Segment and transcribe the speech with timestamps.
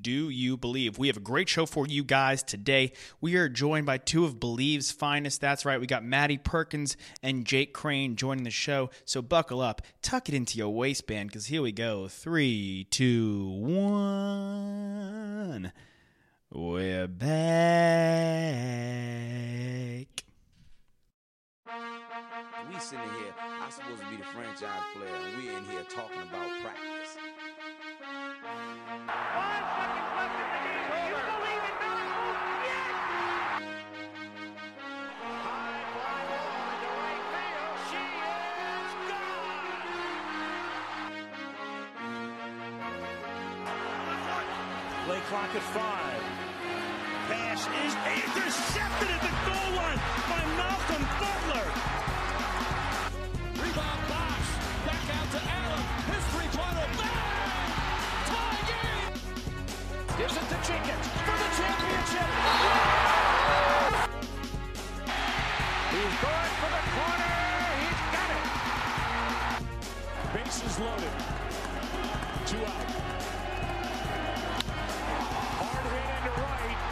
[0.00, 0.98] do you believe?
[0.98, 2.92] We have a great show for you guys today.
[3.20, 5.40] We are joined by two of Bleav's finest.
[5.40, 8.90] That's right, we got Maddie Perkins and Jake Crain joining the show.
[9.04, 12.08] So buckle up, tuck it into your waistband, because here we go.
[12.08, 14.92] Three, two, one.
[16.50, 17.32] We're back.
[22.68, 26.22] We sitting here, I'm supposed to be the franchise player, and we're in here talking
[26.22, 27.16] about practice.
[29.06, 29.81] Five
[45.32, 46.20] clock at five.
[47.32, 49.96] Pass is intercepted at the goal line
[50.28, 51.66] by Malcolm Butler.
[53.56, 54.40] Rebound box.
[54.84, 55.84] Back out to Allen.
[56.12, 56.84] His three-pointer.
[58.28, 59.16] Tie game.
[60.20, 62.28] Gives it to Jenkins for the championship.
[65.96, 67.32] He's going for the corner.
[67.80, 68.44] He's got it.
[70.36, 71.16] Bases loaded.
[72.44, 72.91] Two out.
[76.36, 76.91] Right.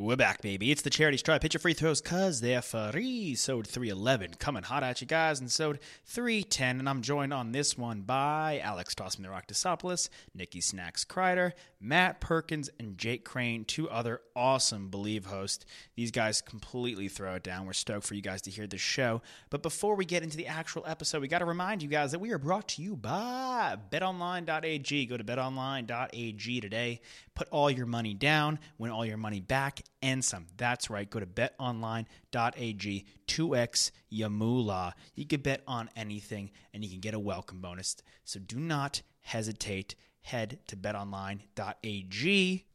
[0.00, 0.70] We're back, baby.
[0.70, 1.42] It's the Charity Stripe.
[1.42, 3.34] Pitch your free throws because they're free.
[3.34, 5.40] Sode 311 coming hot at you guys.
[5.40, 6.78] And Sode 310.
[6.78, 11.52] And I'm joined on this one by Alex Tossman the Rock DeSopoulos, Nikki Snacks Kreider,
[11.78, 15.66] Matt Perkins, and Jake Crain, two other awesome Bleav hosts.
[15.96, 17.66] These guys completely throw it down.
[17.66, 19.20] We're stoked for you guys to hear this show.
[19.50, 22.20] But before we get into the actual episode, we got to remind you guys that
[22.20, 25.06] we are brought to you by betonline.ag.
[25.06, 27.02] Go to betonline.ag today.
[27.34, 30.46] Put all your money down, win all your money back, and some.
[30.56, 31.08] That's right.
[31.08, 34.92] Go to betonline.ag, 2x Yamula.
[35.14, 37.96] You can bet on anything and you can get a welcome bonus.
[38.24, 39.94] So do not hesitate.
[40.22, 42.66] Head to betonline.ag.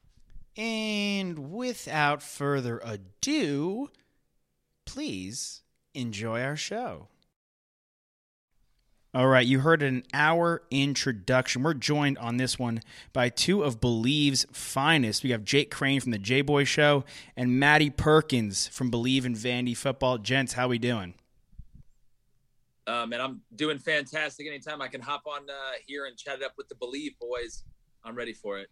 [0.57, 3.89] And without further ado,
[4.85, 5.61] please
[5.93, 7.09] enjoy our show.
[9.15, 11.63] All right, you heard an hour introduction.
[11.63, 12.81] We're joined on this one
[13.13, 15.23] by two of Bleav's finest.
[15.23, 17.05] We have Jake Crain from the J Boy Show
[17.37, 20.17] and Maddie Perkins from Bleav in Vandy Football.
[20.17, 21.13] Gents, how we doing?
[22.87, 24.47] Um, and I'm doing fantastic.
[24.47, 25.53] Anytime I can hop on uh,
[25.87, 27.63] here and chat it up with the Believe boys,
[28.03, 28.67] I'm ready for it.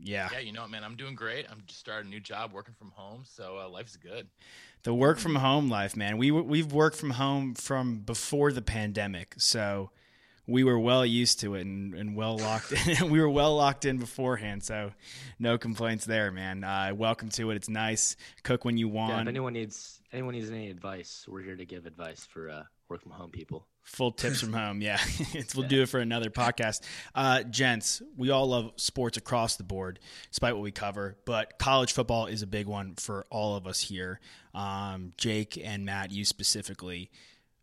[0.00, 0.84] Yeah, Yeah, you know what, man?
[0.84, 1.46] I'm doing great.
[1.50, 4.28] I'm just starting a new job working from home, so uh, life's good.
[4.84, 6.18] the work from home life, man.
[6.18, 9.90] We we've worked from home from before the pandemic, so
[10.48, 13.10] we were well used to it and, and well locked in.
[13.10, 14.92] we were well locked in beforehand, so
[15.38, 16.64] no complaints there, man.
[16.64, 17.56] Uh, welcome to it.
[17.56, 18.16] It's nice.
[18.42, 19.12] Cook when you want.
[19.12, 22.62] Yeah, if anyone needs anyone needs any advice, we're here to give advice for uh,
[22.88, 23.66] work from home people.
[23.88, 24.80] Full tips from home.
[24.82, 24.98] Yeah.
[25.56, 26.82] We'll do it for another podcast.
[27.14, 29.98] Uh, gents, we all love sports across the board,
[30.30, 33.80] despite what we cover, but college football is a big one for all of us
[33.80, 34.20] here.
[34.54, 37.10] Um, Jake and Matt, you specifically.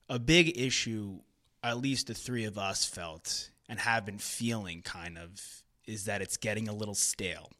[0.09, 1.19] A big issue,
[1.63, 6.21] at least the three of us felt and have been feeling kind of, is that
[6.21, 7.51] it's getting a little stale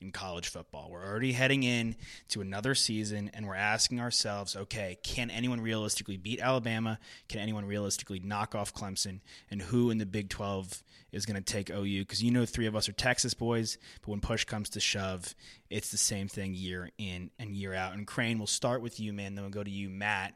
[0.00, 0.88] in college football.
[0.90, 1.94] We're already heading in
[2.28, 6.98] to another season and we're asking ourselves, okay, can anyone realistically beat Alabama?
[7.28, 9.20] Can anyone realistically knock off Clemson?
[9.50, 12.00] And who in the Big 12 is going to take OU?
[12.00, 15.34] Because you know, three of us are Texas boys, but when push comes to shove,
[15.68, 17.92] it's the same thing year in and year out.
[17.92, 20.34] And Crain, we'll start with you, man, then we'll go to you, Matt.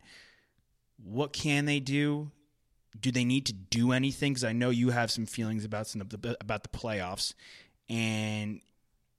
[1.03, 2.31] What can they do?
[3.01, 4.33] Do they need to do anything?
[4.33, 7.35] Because I know you have some feelings about some the, about the playoffs,
[7.89, 8.61] and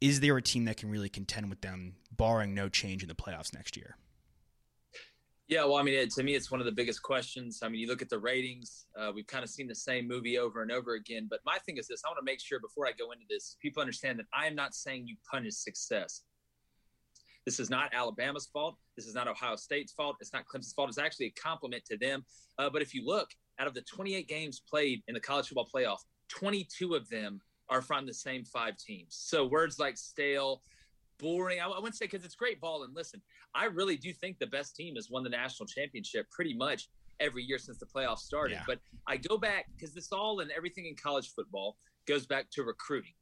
[0.05, 3.15] is there a team that can really contend with them, barring no change in the
[3.15, 3.97] playoffs next year?
[5.47, 7.59] Yeah, well, I mean, it, to me, it's one of the biggest questions.
[7.63, 10.37] I mean, you look at the ratings, uh, we've kind of seen the same movie
[10.37, 11.27] over and over again.
[11.27, 13.57] But my thing is this I want to make sure before I go into this,
[13.59, 16.21] people understand that I am not saying you punish success.
[17.47, 18.75] This is not Alabama's fault.
[18.95, 20.17] This is not Ohio State's fault.
[20.19, 20.89] It's not Clemson's fault.
[20.89, 22.25] It's actually a compliment to them.
[22.59, 23.29] Uh, but if you look,
[23.59, 25.99] out of the 28 games played in the college football playoff,
[26.29, 27.39] 22 of them
[27.69, 29.15] are from the same five teams.
[29.17, 30.61] So words like stale,
[31.19, 32.83] boring, I, I wouldn't say because it's great ball.
[32.83, 33.21] And listen,
[33.53, 36.89] I really do think the best team has won the national championship pretty much
[37.19, 38.55] every year since the playoffs started.
[38.55, 38.63] Yeah.
[38.67, 41.77] But I go back because this all and everything in college football
[42.07, 43.13] goes back to recruiting.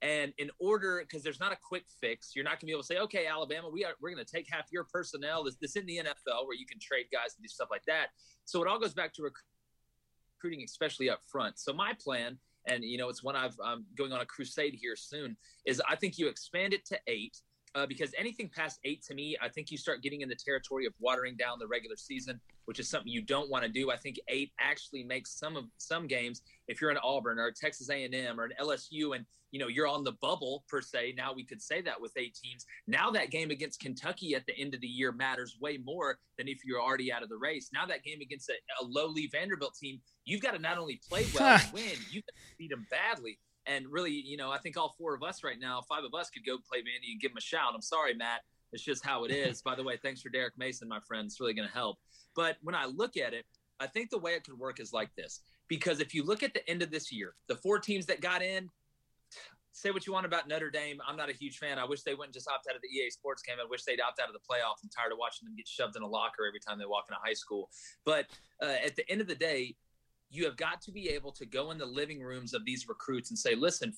[0.00, 2.82] And in order, because there's not a quick fix, you're not going to be able
[2.82, 5.44] to say, okay, Alabama, we are we're going to take half your personnel.
[5.44, 8.08] This this in the NFL where you can trade guys and do stuff like that.
[8.44, 9.32] So it all goes back to rec-
[10.42, 11.58] recruiting, especially up front.
[11.58, 14.96] So my plan, and you know, it's one I've I'm going on a crusade here
[14.96, 15.36] soon,
[15.66, 17.36] is I think you expand it to eight.
[17.74, 20.84] Uh, because anything past eight to me, I think you start getting in the territory
[20.84, 23.90] of watering down the regular season, which is something you don't want to do.
[23.90, 26.42] I think eight actually makes some of some games.
[26.68, 30.04] If you're an Auburn or Texas A&M or an LSU, and you know you're on
[30.04, 32.66] the bubble per se, now we could say that with eight teams.
[32.86, 36.48] Now that game against Kentucky at the end of the year matters way more than
[36.48, 37.70] if you're already out of the race.
[37.72, 41.26] Now that game against a, a lowly Vanderbilt team, you've got to not only play
[41.34, 43.38] well and win, you've got to beat them badly.
[43.66, 46.30] And really, you know, I think all four of us right now, five of us
[46.30, 47.72] could go play Vandy and give him a shout.
[47.74, 48.40] I'm sorry, Matt.
[48.72, 49.62] It's just how it is.
[49.64, 51.26] By the way, thanks for Derek Mason, my friend.
[51.26, 51.98] It's really going to help.
[52.34, 53.44] But when I look at it,
[53.80, 55.40] I think the way it could work is like this.
[55.68, 58.42] Because if you look at the end of this year, the four teams that got
[58.42, 58.68] in,
[59.72, 60.98] say what you want about Notre Dame.
[61.06, 61.78] I'm not a huge fan.
[61.78, 63.56] I wish they wouldn't just opt out of the EA Sports game.
[63.60, 64.76] I wish they'd opt out of the playoff.
[64.82, 67.18] I'm tired of watching them get shoved in a locker every time they walk into
[67.22, 67.70] high school.
[68.04, 68.26] But
[68.62, 69.76] uh, at the end of the day,
[70.32, 73.30] you have got to be able to go in the living rooms of these recruits
[73.30, 73.92] and say, listen,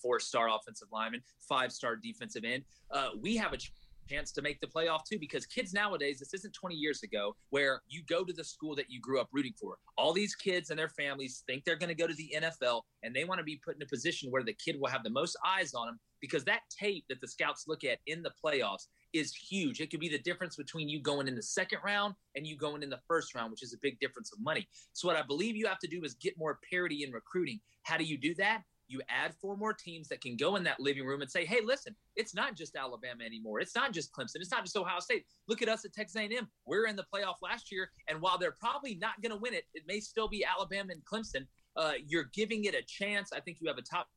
[0.00, 3.72] four star offensive lineman, five star defensive end, uh, we have a ch-
[4.08, 5.18] chance to make the playoff too.
[5.18, 8.90] Because kids nowadays this isn't 20 years ago where you go to the school that
[8.90, 9.76] you grew up rooting for.
[9.96, 13.14] All these kids and their families think they're going to go to the nfl and
[13.14, 15.36] they want to be put in a position where the kid will have the most
[15.46, 19.34] eyes on them because that tape that the scouts look at in the playoffs is
[19.34, 19.80] huge.
[19.80, 22.82] It could be the difference between you going in the second round and you going
[22.82, 24.68] in the first round, which is a big difference of money.
[24.92, 27.60] So, what I believe you have to do is get more parity in recruiting.
[27.82, 28.62] How do you do that?
[28.88, 31.60] You add four more teams that can go in that living room and say, "Hey,
[31.64, 33.60] listen, it's not just Alabama anymore.
[33.60, 34.36] It's not just Clemson.
[34.36, 35.26] It's not just Ohio State.
[35.46, 36.48] Look at us at Texas A&M.
[36.66, 39.64] We're in the playoff last year, and while they're probably not going to win it,
[39.74, 41.46] it may still be Alabama and Clemson.
[41.76, 43.32] Uh, you're giving it a chance.
[43.32, 44.08] I think you have a top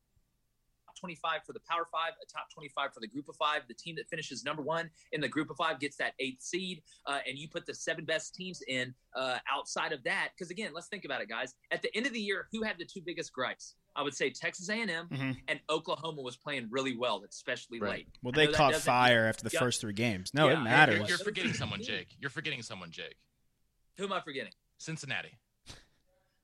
[0.98, 3.62] 25 for the Power Five, a top 25 for the Group of Five.
[3.68, 6.82] The team that finishes number one in the Group of Five gets that eighth seed,
[7.06, 10.30] uh, and you put the seven best teams in uh, outside of that.
[10.36, 11.54] Because again, let's think about it, guys.
[11.70, 13.74] At the end of the year, who had the two biggest gripes?
[13.96, 15.36] I would say Texas A&M Mhm.
[15.46, 17.90] and Oklahoma was playing really well, especially Right.
[17.90, 18.08] late.
[18.22, 19.60] Well, they caught doesn't- fire after the Yeah.
[19.60, 20.34] first three games.
[20.34, 20.98] No, Yeah, it I- matters.
[20.98, 22.08] You're, you're forgetting someone, Jake.
[22.18, 23.16] You're forgetting someone, Jake.
[23.98, 24.52] Who am I forgetting?
[24.78, 25.38] Cincinnati.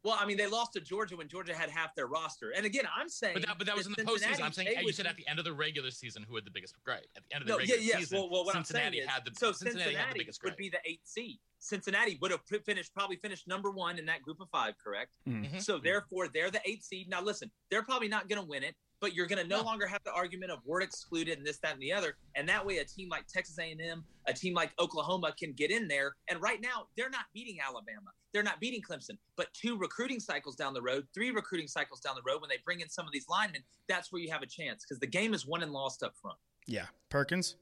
[0.02, 2.50] Well, I mean, they lost to Georgia when Georgia had half their roster.
[2.56, 4.44] And again, I'm saying, But that, but that was in the Cincinnati, postseason.
[4.46, 6.50] I'm saying they you said at the end of the regular season who had the
[6.50, 7.04] biggest gripe.
[7.16, 7.98] At the end of the No, yeah, regular yes.
[8.00, 10.18] season, Well, well, what Cincinnati I'm saying is, had the so Cincinnati, Cincinnati, had the
[10.20, 11.38] biggest would be the eighth seed.
[11.58, 15.18] Cincinnati would have finished probably finished number one in that group of five, correct?
[15.28, 15.60] Mhm.
[15.62, 17.08] So therefore, they're the eighth seed.
[17.10, 19.64] Now, listen, they're probably not going to win it, but you're going to no, No.
[19.64, 22.16] longer have the argument of word excluded and this, that, and the other.
[22.36, 25.88] And that way, a team like Texas A&M, a team like Oklahoma can get in
[25.88, 26.14] there.
[26.28, 28.10] And right now, they're not beating Alabama.
[28.32, 29.16] They're not beating Clemson.
[29.36, 32.58] But two recruiting cycles down the road, three recruiting cycles down the road, when they
[32.64, 35.34] bring in some of these linemen, that's where you have a chance because the game
[35.34, 36.38] is won and lost up front.
[36.66, 37.56] yeah, Perkins.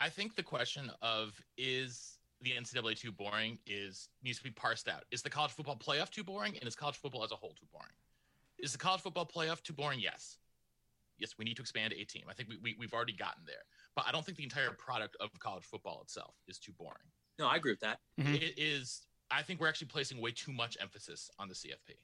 [0.00, 4.88] I think the question of is the NCAA too boring is needs to be parsed
[4.88, 5.04] out.
[5.12, 7.66] Is the college football playoff too boring, and is college football as a whole too
[7.70, 7.92] boring?
[8.62, 10.00] Is the college football playoff too boring?
[10.00, 10.38] Yes.
[11.18, 12.24] Yes, we need to expand to a team.
[12.30, 13.62] I think we, we, we've already gotten there.
[13.94, 17.06] But I don't think the entire product of college football itself is too boring.
[17.38, 18.00] No, I agree with that.
[18.20, 18.40] Mhm.
[18.40, 21.96] It is, I think we're actually placing way too much emphasis on the CFP.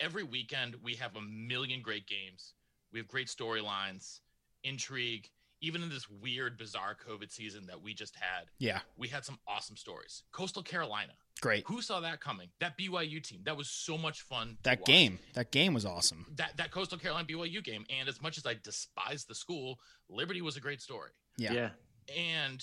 [0.00, 2.54] Every weekend, we have a million great games.
[2.92, 4.20] We have great storylines,
[4.62, 5.30] intrigue.
[5.66, 9.38] Even in this weird, bizarre COVID season that we just had, Yeah, we had some
[9.48, 10.22] awesome stories.
[10.32, 11.12] Coastal Carolina.
[11.40, 11.64] great.
[11.66, 12.48] Who saw that coming?
[12.60, 13.40] That BYU team.
[13.44, 14.50] That was so much fun.
[14.50, 14.86] to That watch.
[14.86, 15.18] game.
[15.34, 16.26] That game was awesome.
[16.36, 17.84] That that Coastal Carolina BYU game.
[17.90, 21.10] And as much as I despise the school, Liberty was a great story.
[21.36, 21.52] Yeah.
[21.52, 21.70] yeah.
[22.16, 22.62] And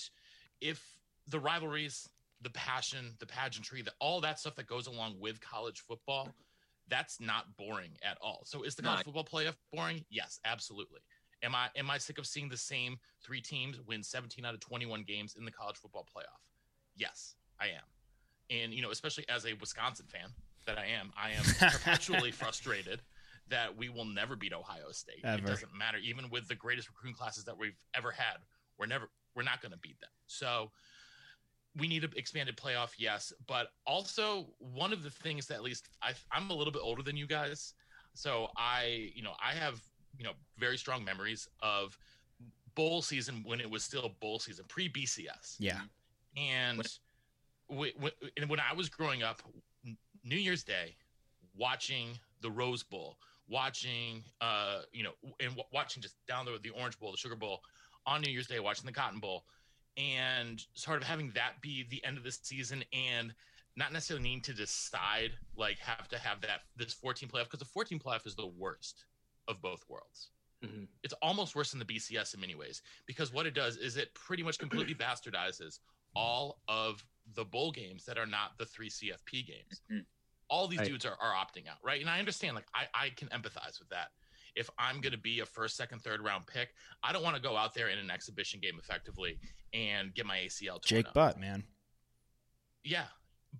[0.60, 0.82] if
[1.28, 2.08] the rivalries,
[2.40, 6.28] the passion, the pageantry, the, all that stuff that goes along with college football,
[6.88, 8.42] that's not boring at all.
[8.44, 10.04] So is the college I- football playoff boring?
[10.10, 11.00] Yes, absolutely.
[11.44, 14.60] Am I am I sick of seeing the same three teams win 17 out of
[14.60, 16.40] 21 games in the college football playoff?
[16.96, 17.84] Yes, I am.
[18.50, 20.30] And you know, especially as a Wisconsin fan
[20.66, 23.00] that I am, I am perpetually frustrated
[23.48, 25.20] that we will never beat Ohio State.
[25.24, 25.38] Ever.
[25.38, 28.36] It doesn't matter, even with the greatest recruiting classes that we've ever had.
[28.78, 30.10] We're never, we're not going to beat them.
[30.26, 30.70] So
[31.76, 35.88] we need an expanded playoff, yes, but also one of the things that at least
[36.02, 37.74] I, I'm a little bit older than you guys,
[38.14, 39.80] so I, you know, I have,
[40.18, 41.98] you know, very strong memories of
[42.74, 45.56] bowl season when it was still bowl season, pre BCS.
[45.58, 45.80] Yeah.
[46.36, 46.82] And
[47.68, 47.90] when,
[48.36, 49.42] and when I was growing up,
[50.24, 50.96] New Year's Day,
[51.56, 53.18] watching the Rose Bowl,
[53.48, 57.36] watching, uh, you know, and w- watching just down the the Orange Bowl, the Sugar
[57.36, 57.60] Bowl,
[58.06, 59.44] on New Year's Day, watching the Cotton Bowl,
[59.96, 63.34] and sort of having that be the end of the season and
[63.76, 67.64] not necessarily needing to decide like have to have that this 14 playoff because the
[67.64, 69.04] 14 playoff is the worst
[69.48, 70.30] of both worlds.
[70.62, 70.88] Mhm.
[71.02, 74.14] It's almost worse than the BCS in many ways because what it does is it
[74.14, 75.80] pretty much completely bastardizes
[76.16, 79.82] all of the bowl games that are not the three CFP games.
[79.90, 80.06] Mhm.
[80.48, 80.88] All these Right.
[80.88, 82.00] dudes are, are opting out, right?
[82.00, 84.12] And I understand, like, I, I can empathize with that.
[84.54, 87.42] If I'm going to be a first, second, third round pick, I don't want to
[87.42, 89.40] go out there in an exhibition game effectively
[89.72, 90.74] and get my ACL.
[90.74, 91.14] torn Jake up.
[91.14, 91.64] Butt, man.
[92.84, 93.06] Yeah,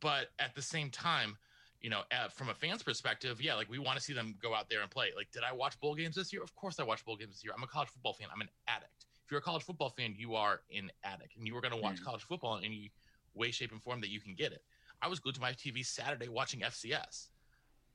[0.00, 1.36] but at the same time,
[1.84, 4.54] you know, uh, from a fan's perspective, yeah, like we want to see them go
[4.54, 5.12] out there and play.
[5.14, 6.42] Like, did I watch bowl games this year?
[6.42, 7.52] Of course, I watched bowl games this year.
[7.54, 8.28] I'm a college football fan.
[8.32, 9.04] I'm an addict.
[9.22, 11.80] If you're a college football fan, you are an addict, and you are going to
[11.80, 12.04] watch Mhm.
[12.04, 12.90] college football in any
[13.34, 14.64] way, shape, and form that you can get it.
[15.02, 17.28] I was glued to my TV Saturday watching FCS.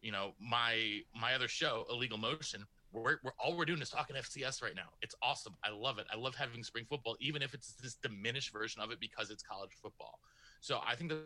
[0.02, 2.68] You know, my my other show, Illegal Motion.
[2.92, 4.94] We're, we're all we're doing is talking FCS right now.
[5.02, 5.58] It's awesome.
[5.64, 6.06] I love it.
[6.14, 9.42] I love having spring football, even if it's this diminished version of it because it's
[9.42, 10.20] college football.
[10.62, 11.26] So I think that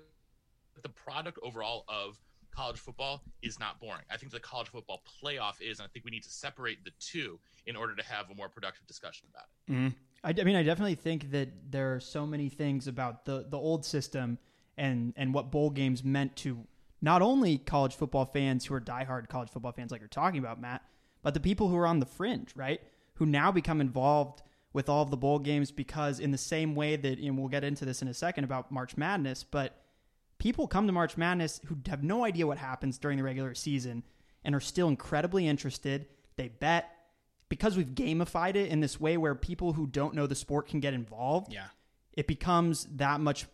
[0.82, 2.18] the product overall of
[2.54, 4.04] college football is not boring.
[4.12, 6.92] I think the college football playoff is, and I think we need to separate the
[7.00, 9.72] two in order to have a more productive discussion about it.
[9.72, 9.88] Mm-hmm.
[10.24, 13.58] I, I mean, I definitely think that there are so many things about the the
[13.58, 14.38] old system
[14.78, 16.66] and and what bowl games meant to
[17.02, 20.62] not only college football fans who are diehard college football fans, like you're talking about,
[20.62, 20.82] Matt,
[21.22, 22.82] but the people who are on the fringe, right?
[23.16, 24.42] Who now become involved
[24.72, 27.64] with all of the bowl games because, in the same way that, and we'll get
[27.64, 29.83] into this in a second about March Madness, but
[30.44, 34.04] people come to March Madness who have no idea what happens during the regular season
[34.44, 36.06] and are still incredibly interested.
[36.36, 36.92] They bet
[37.48, 40.82] because we've gamified it in this way where people who don't know the sport can
[40.82, 41.54] get involved.
[41.54, 41.68] Yeah.
[42.12, 43.46] It becomes that much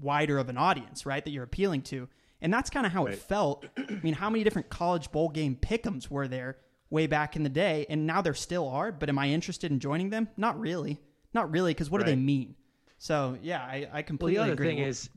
[0.00, 1.22] wider of an audience, right?
[1.22, 2.08] That you're appealing to.
[2.40, 3.66] And that's kind of how it felt.
[3.76, 6.56] I mean, how many different college bowl game pickums were there
[6.88, 7.84] way back in the day?
[7.90, 10.28] And now there still are, but am I interested in joining them?
[10.38, 10.98] Not really.
[11.34, 12.54] Not really, because what do they mean?
[12.96, 14.68] So yeah, I, I Well, completely the other agree.
[14.68, 15.10] thing is,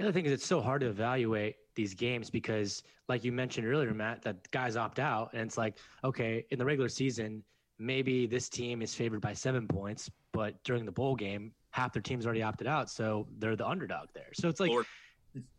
[0.00, 3.66] the other thing is, it's so hard to evaluate these games because, like you mentioned
[3.66, 7.44] earlier, Matt, that guys opt out, and it's like, okay, in the regular season,
[7.78, 12.00] maybe this team is favored by seven points, but during the bowl game, half their
[12.00, 14.28] team's already opted out, so they're the underdog there.
[14.32, 14.88] So it's like, Florida.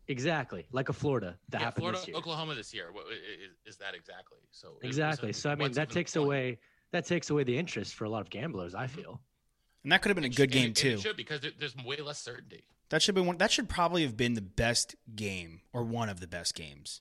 [0.08, 2.16] exactly, like a Florida that yeah, happened Florida, this year.
[2.16, 2.88] Oklahoma this year.
[2.90, 4.38] What, is, is that exactly?
[4.50, 5.30] So Exactly.
[5.30, 6.26] a- So I mean, that takes point?
[6.26, 6.58] away
[6.90, 8.74] that takes away the interest for a lot of gamblers.
[8.74, 9.00] I mm-hmm.
[9.00, 9.20] feel.
[9.84, 10.94] And that could have been a good and game and too.
[10.94, 12.64] It should because there's way less certainty.
[12.92, 13.38] That should be one.
[13.38, 17.00] That should probably have been the best game or one of the best games.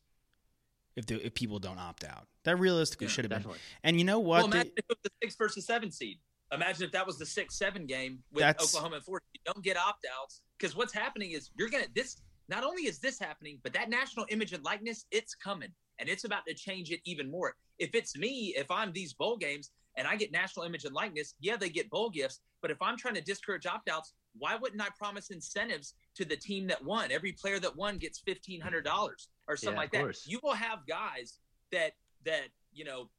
[0.95, 3.51] If the, if people don't opt out, that realistically Yeah, should have been.
[3.83, 4.53] And you know Well, what?
[4.53, 6.19] imagine They- if it was the six versus seven seed.
[6.53, 9.25] Imagine if that was the six seven game with Oklahoma and Florida.
[9.33, 12.21] You don't get opt outs because what's happening is you're gonna this.
[12.47, 16.23] Not only is this happening, but that national image and likeness, it's coming, and it's
[16.23, 17.55] about to change it even more.
[17.79, 21.35] If it's me, if I'm these bowl games and I get national image and likeness,
[21.39, 22.39] yeah, they get bowl gifts.
[22.61, 26.35] But if I'm trying to discourage opt outs, why wouldn't I promise incentives to the
[26.35, 27.11] team that won?
[27.11, 30.01] Every player that won gets fifteen hundred dollars or something Yeah, like that.
[30.01, 30.25] course.
[30.25, 31.39] You will have guys
[31.71, 31.93] that
[32.25, 33.09] that you know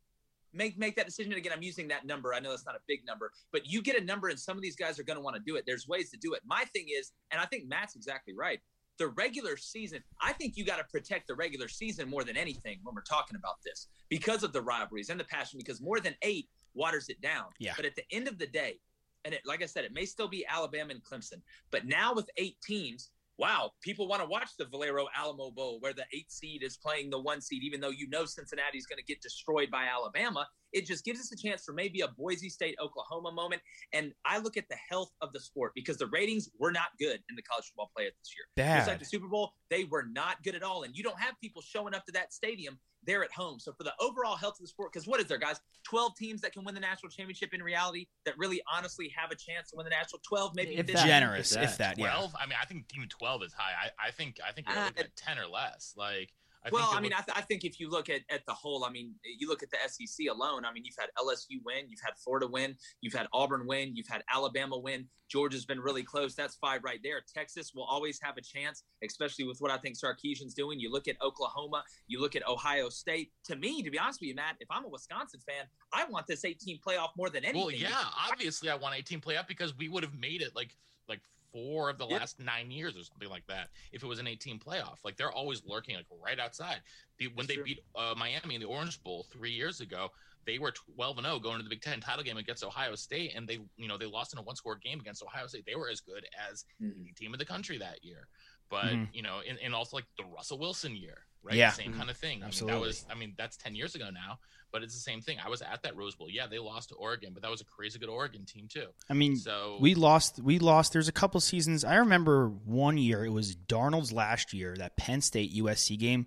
[0.55, 3.01] make make that decision again i'm using that number i know that's not a big
[3.07, 5.35] number but you get a number and some of these guys are going to want
[5.35, 7.97] to do it there's ways to do it my thing is and i think matt's
[7.97, 8.61] exactly right
[8.99, 12.79] the regular season i think you got to protect the regular season more than anything
[12.83, 16.15] when we're talking about this because of the rivalries and the passion because more than
[16.21, 17.73] eight waters it down Yeah.
[17.77, 18.81] but at the end of the day
[19.25, 22.29] and it, like i said it may still be alabama and clemson but now with
[22.37, 26.63] eight teams wow, people want to watch the Valero Alamo Bowl where the eight seed
[26.63, 29.69] is playing the one seed, even though you know Cincinnati is going to get destroyed
[29.71, 30.47] by Alabama.
[30.73, 33.61] It just gives us a chance for maybe a Boise State, Oklahoma moment.
[33.93, 37.21] And I look at the health of the sport because the ratings were not good
[37.29, 38.45] in the college football playoff this year.
[38.77, 40.85] Just like the Super Bowl, they were not good at all.
[40.85, 42.79] And you don't have people showing up to that stadium.
[43.05, 43.59] They're at home.
[43.59, 45.61] So for the overall health of the sport, because what is there, guys?
[45.85, 49.35] 12 teams that can win the national championship in reality that really honestly have a
[49.35, 50.95] chance to win the national 12, maybe If 15.
[50.97, 51.07] that.
[51.07, 51.97] Generous, If if that.
[51.97, 51.99] that.
[51.99, 52.13] Yeah.
[52.13, 52.35] Twelve.
[52.41, 53.73] I mean, I think even twelve is high.
[53.99, 55.95] I, I think I think we're Uh, looking at ten or less.
[55.97, 56.33] Like
[56.65, 58.53] I well, I mean, would- I, th- I think if you look at, at the
[58.53, 60.65] whole, I mean, you look at the SEC alone.
[60.65, 64.07] I mean, you've had LSU win, you've had Florida win, you've had Auburn win, you've
[64.07, 65.09] had Alabama win.
[65.29, 66.35] Georgia's been really close.
[66.35, 67.23] That's five right there.
[67.35, 70.79] Texas will always have a chance, especially with what I think Sarkisian's doing.
[70.79, 73.33] You look at Oklahoma, you look at Ohio State.
[73.45, 76.27] To me, to be honest with you, Matt, if I'm a Wisconsin fan, I want
[76.27, 77.63] this 18 playoff more than anything.
[77.63, 80.77] Well, yeah, obviously I want 18 playoff because we would have made it like
[81.09, 81.21] like
[81.53, 82.17] four of the Yeah.
[82.19, 84.99] last nine years or something like that if it was an 18 playoff.
[85.05, 86.81] Like they're always lurking like right outside.
[87.19, 87.65] The, when That's they true.
[87.65, 90.09] beat uh, Miami in the Orange Bowl three years ago,
[90.45, 93.33] they were 12 and 0 going to the Big Ten title game against Ohio State,
[93.37, 95.65] and they you know they lost in a one score game against Ohio State.
[95.67, 97.03] They were as good as Mhm.
[97.05, 98.29] any team in the country that year.
[98.71, 99.15] but Mhm.
[99.15, 101.55] you know, and, and also like the Russell Wilson year, right?
[101.55, 101.71] Yeah.
[101.71, 101.99] same mm-hmm.
[101.99, 102.43] kind of thing.
[102.43, 102.73] Absolutely.
[102.73, 104.39] I mean, that was, I mean, that's ten years ago now,
[104.71, 105.39] but it's the same thing.
[105.45, 106.29] I was at that Rose Bowl.
[106.31, 108.87] Yeah, they lost to Oregon, but that was a crazy good Oregon team too.
[109.09, 110.41] I mean, So we lost.
[110.43, 110.93] We lost.
[110.93, 111.85] There's a couple seasons.
[111.85, 113.25] I remember one year.
[113.25, 114.75] It was Darnold's last year.
[114.77, 116.27] That Penn State USC game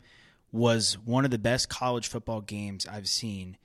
[0.52, 3.58] was one of the best college football games I've seen.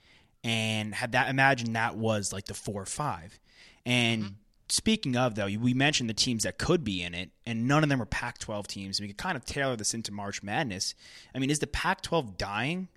[0.43, 3.39] And had that imagine that was like the four or five.
[3.85, 4.33] And mm-hmm.
[4.71, 7.89] Speaking of though, we mentioned the teams that could be in it, and none of
[7.89, 9.01] them are Pac-12 teams.
[9.01, 10.95] We could kind of tailor this into March Madness.
[11.35, 12.87] I mean, is the Pac-12 dying?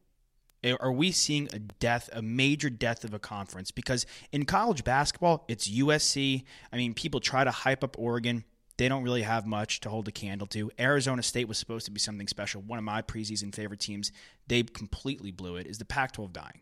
[0.80, 3.70] Are we seeing a death, a major death of a conference?
[3.70, 6.44] Because in college basketball, it's USC.
[6.72, 8.44] I mean, people try to hype up Oregon.
[8.78, 10.70] They don't really have much to hold a candle to.
[10.80, 12.62] Arizona State was supposed to be something special.
[12.62, 14.10] One of my preseason favorite teams.
[14.48, 15.66] They completely blew it.
[15.66, 16.60] Is the Pac 12 dying?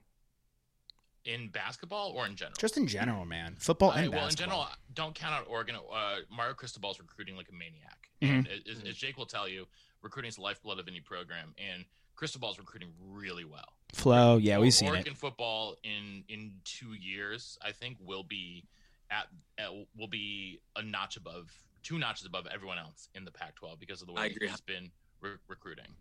[1.25, 2.55] In basketball or in general?
[2.59, 3.57] Just in general, man.
[3.59, 5.77] Football Uh, and well, in general, don't count out Oregon.
[5.77, 8.29] Uh, Mario Cristobal's recruiting like a maniac, Mhm.
[8.31, 9.67] and as, as Jake will tell you,
[10.03, 11.85] recruiting is the lifeblood of any program, and
[12.17, 13.73] Cristobal's recruiting really well.
[13.95, 15.19] Flow, yeah, we've seen Oregon it.
[15.19, 18.65] football in in two years, I think, will be
[19.11, 21.53] at, at will be a notch above,
[21.83, 24.49] two notches above everyone else in the Pac-12 because of the way agree.
[24.49, 25.95] he's been re- recruiting.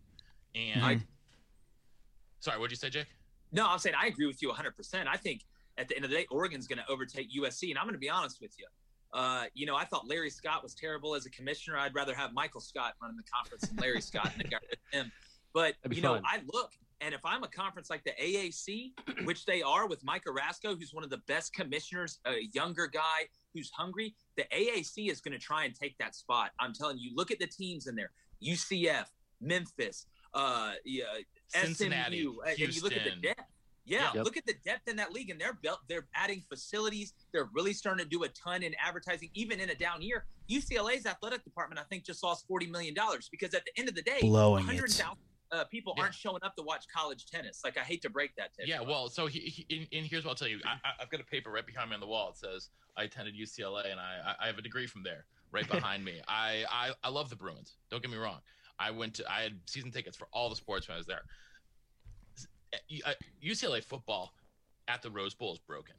[0.55, 1.01] And I-
[2.39, 3.07] sorry, what did you say, Jake?
[3.51, 5.07] No, I'm saying I agree with you 100%.
[5.07, 5.41] I think
[5.77, 7.69] at the end of the day, Oregon's going to overtake USC.
[7.69, 8.65] And I'm going to be honest with you.
[9.13, 11.77] Uh, you know, I thought Larry Scott was terrible as a commissioner.
[11.77, 15.05] I'd rather have Michael Scott running the conference than Larry Scott and got rid of
[15.05, 15.11] him.
[15.53, 16.23] But, you know, fun.
[16.25, 18.93] I look, and if I'm a conference like the AAC,
[19.25, 23.27] which they are with Mike Aresco, who's one of the best commissioners, a younger guy
[23.53, 26.51] who's hungry, the AAC is going to try and take that spot.
[26.59, 29.07] I'm telling you, look at the teams in there UCF,
[29.41, 31.03] Memphis, uh, yeah,
[31.53, 33.41] Cincinnati, SMU, and you look at the depth.
[33.83, 34.25] Yeah, Yep.
[34.25, 35.79] look at the depth in that league, and they're built.
[35.89, 37.13] They're adding facilities.
[37.33, 40.25] They're really starting to do a ton in advertising, even in a down year.
[40.49, 43.95] UCLA's athletic department, I think, just lost forty million dollars because at the end of
[43.95, 45.17] the day, Blowing 100,000
[45.51, 46.03] uh, people Yeah.
[46.03, 47.61] aren't showing up to watch college tennis.
[47.63, 50.31] Like I hate to break that to Yeah, well, so he, he, and, here's what
[50.31, 50.61] I'll tell you.
[50.63, 52.29] I, I've got a paper right behind me on the wall.
[52.29, 55.67] It says I attended UCLA, and I, I I have a degree from there, right
[55.67, 56.21] behind me.
[56.27, 57.77] I, I I love the Bruins.
[57.89, 58.39] Don't get me wrong.
[58.81, 61.21] I went to I had season tickets for all the sports when I was there.
[63.05, 63.11] Uh,
[63.43, 64.33] UCLA football
[64.87, 65.95] at the Rose Bowl is broken.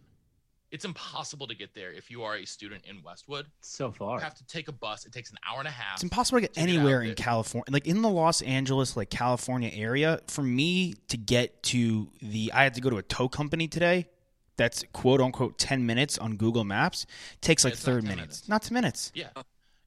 [0.71, 3.45] It's impossible to get there if you are a student in Westwood.
[3.61, 5.05] So far, You have to take a bus.
[5.05, 5.97] It takes an hour and a half.
[5.97, 7.15] It's impossible to get to get anywhere in.
[7.15, 7.67] California.
[7.71, 12.65] Like in the Los Angeles, like California area, for me to get to the, I
[12.65, 14.09] had to go to a tow company today.
[14.57, 17.05] That's quote unquote ten minutes on Google Maps.
[17.43, 18.19] Takes like It's not thirty minutes.
[18.19, 18.49] minutes.
[18.49, 19.13] Not ten minutes.
[19.15, 19.29] Yeah,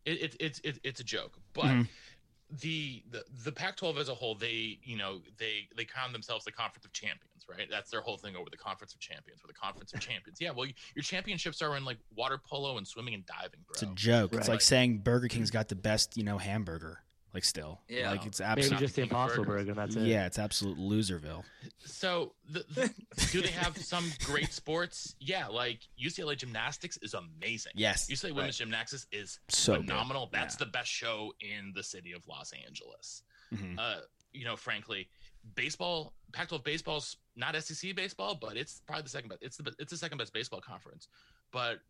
[0.06, 1.88] it, it, it's it, it's a joke, but Mhm.
[2.52, 6.52] The, the the Pac-12 as a whole, they you know they they crown themselves the
[6.52, 7.68] Conference of Champions, right?
[7.70, 10.40] That's their whole thing over the Conference of Champions, or the Conference of Champions.
[10.40, 13.74] Yeah, well, your championships are in like water polo and swimming and diving, bro.
[13.74, 14.34] It's a joke.
[14.34, 14.56] It's Right.
[14.56, 15.54] like saying Burger King's mm.
[15.54, 17.02] got the best, you know, hamburger.
[17.36, 18.12] Like still, Yeah.
[18.12, 18.78] like it's Maybe absolutely.
[18.86, 20.08] just the King Impossible Burger, and that's it.
[20.08, 21.44] Yeah, it's absolute loserville.
[21.84, 22.94] So, the, the,
[23.34, 25.16] do they have some great sports?
[25.20, 27.74] Yeah, like UCLA gymnastics is amazing.
[27.76, 29.82] Yes, UCLA women's gymnastics is so good.
[29.88, 30.30] phenomenal.
[30.32, 30.60] That's Yeah.
[30.66, 33.24] the best show in the city of Los Angeles.
[33.54, 33.78] Mhm.
[33.78, 34.00] Uh,
[34.32, 35.10] you know, frankly,
[35.56, 39.44] baseball, Pac-12 baseball's not SEC baseball, but it's probably the second best.
[39.44, 41.10] It's the it's the second best baseball conference,
[41.52, 41.82] but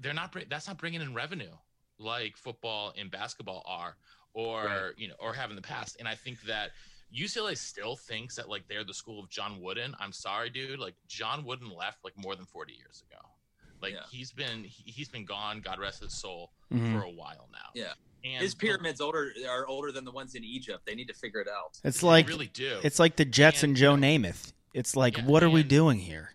[0.00, 0.34] they're not.
[0.48, 1.52] That's not bringing in revenue
[2.00, 3.96] like football and basketball are,
[4.38, 4.92] or Right.
[4.96, 5.96] you know, or have in the past.
[5.98, 6.70] And I think that.
[7.10, 9.96] UCLA still thinks that like they're the school of John Wooden.
[9.98, 10.78] I'm sorry, dude.
[10.78, 13.22] Like John Wooden left like more than 40 years ago.
[13.80, 14.02] Like Yeah.
[14.10, 15.62] he's been he, he's been gone.
[15.62, 16.92] God rest his soul Mhm.
[16.92, 17.70] for a while now.
[17.74, 17.94] Yeah.
[18.24, 20.84] and His the- pyramids older are older than the ones in Egypt.
[20.84, 21.78] They need to figure it out.
[21.82, 22.78] It's they like really do.
[22.84, 24.52] it's like the Jets and, And, Joe you know- Namath.
[24.74, 26.34] It's like, Yeah, what are we doing here?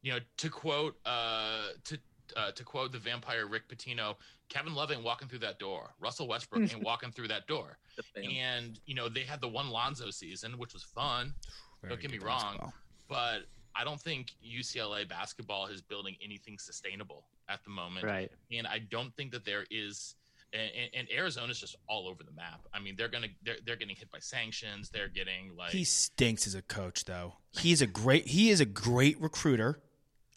[0.00, 1.98] you know, to quote uh to
[2.36, 4.16] uh, to quote the vampire Rick Pitino,
[4.48, 5.90] Kevin Love ain't walking through that door.
[6.00, 7.78] Russell Westbrook ain't walking through that door.
[8.16, 11.34] And you know, they had the one Lonzo season, which was fun,
[11.82, 12.42] Very don't get me good wrong.
[12.42, 12.74] basketball.
[13.08, 13.38] but
[13.74, 18.04] I don't think UCLA basketball is building anything sustainable at the moment.
[18.04, 18.30] Right.
[18.52, 20.14] and I don't think that there is.
[20.54, 22.60] And, and Arizona's just all over the map.
[22.72, 24.88] I mean, they're gonna they're, they're getting hit by sanctions.
[24.88, 27.34] They're getting like He stinks as a coach, though.
[27.50, 28.28] He's a great.
[28.28, 29.78] He is a great recruiter,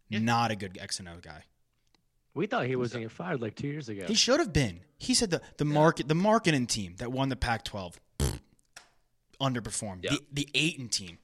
[0.10, 0.20] Yeah.
[0.20, 1.46] not a good X and O guy.
[2.34, 4.06] We thought he was going to get fired like two years ago.
[4.08, 4.80] He should have been.
[4.98, 8.40] He said the the market the marketing team that won the Pac-12 pfft,
[9.42, 10.04] underperformed.
[10.04, 10.12] Yeah.
[10.12, 11.18] The the Ayton team,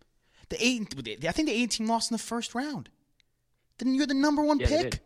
[0.49, 0.87] the Ayton.
[1.27, 2.89] I think the Ayton team lost in the first round.
[3.77, 4.91] Then you're the number one Yeah, they pick.
[4.91, 4.99] did.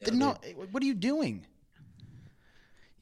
[0.00, 0.36] Yeah, Then no,
[0.72, 1.46] what are you doing?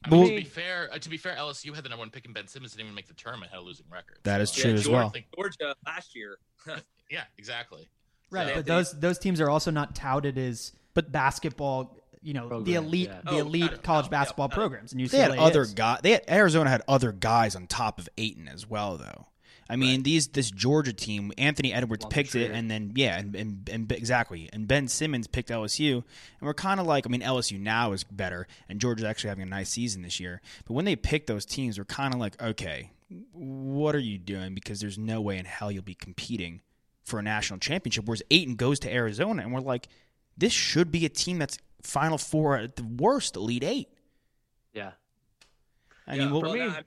[0.03, 2.09] I mean, Well- to be fair, uh, to be fair, LSU had the number one
[2.11, 4.17] pick, and Ben Simmons didn't even make the tournament, had a losing record.
[4.23, 5.13] That is So, true yeah, as Georgia, well.
[5.35, 6.37] Georgia last year.
[7.09, 7.89] Yeah, exactly.
[8.29, 12.61] Right, So- but those those teams are also not touted as but basketball you know
[12.61, 13.21] the elite yeah.
[13.23, 14.57] the Oh, elite got college basketball got it.
[14.57, 14.91] programs.
[14.93, 15.73] And UCLA They had other is.
[15.73, 15.99] guys.
[16.03, 19.27] They had Arizona had other guys on top of Ayton as well, though.
[19.69, 23.33] I mean, these this Georgia team, Anthony Edwards Lumped picked it, and then yeah, and,
[23.37, 26.03] and and exactly, and Ben Simmons picked LSU, and
[26.41, 29.49] we're kind of like, I mean, LSU now is better, and Georgia's actually having a
[29.49, 30.41] nice season this year.
[30.65, 32.91] But when they picked those teams, we're kind of like, okay,
[33.31, 34.53] what are you doing?
[34.53, 36.59] Because there's no way in hell you'll be competing
[37.05, 38.03] for a national championship.
[38.05, 39.87] Whereas Ayton goes to Arizona, and we're like,
[40.37, 43.89] this should be a team that's Final Four at the worst, Elite Eight.
[44.73, 44.91] Yeah.
[46.07, 46.83] I Yeah, mean, what, well, me- I,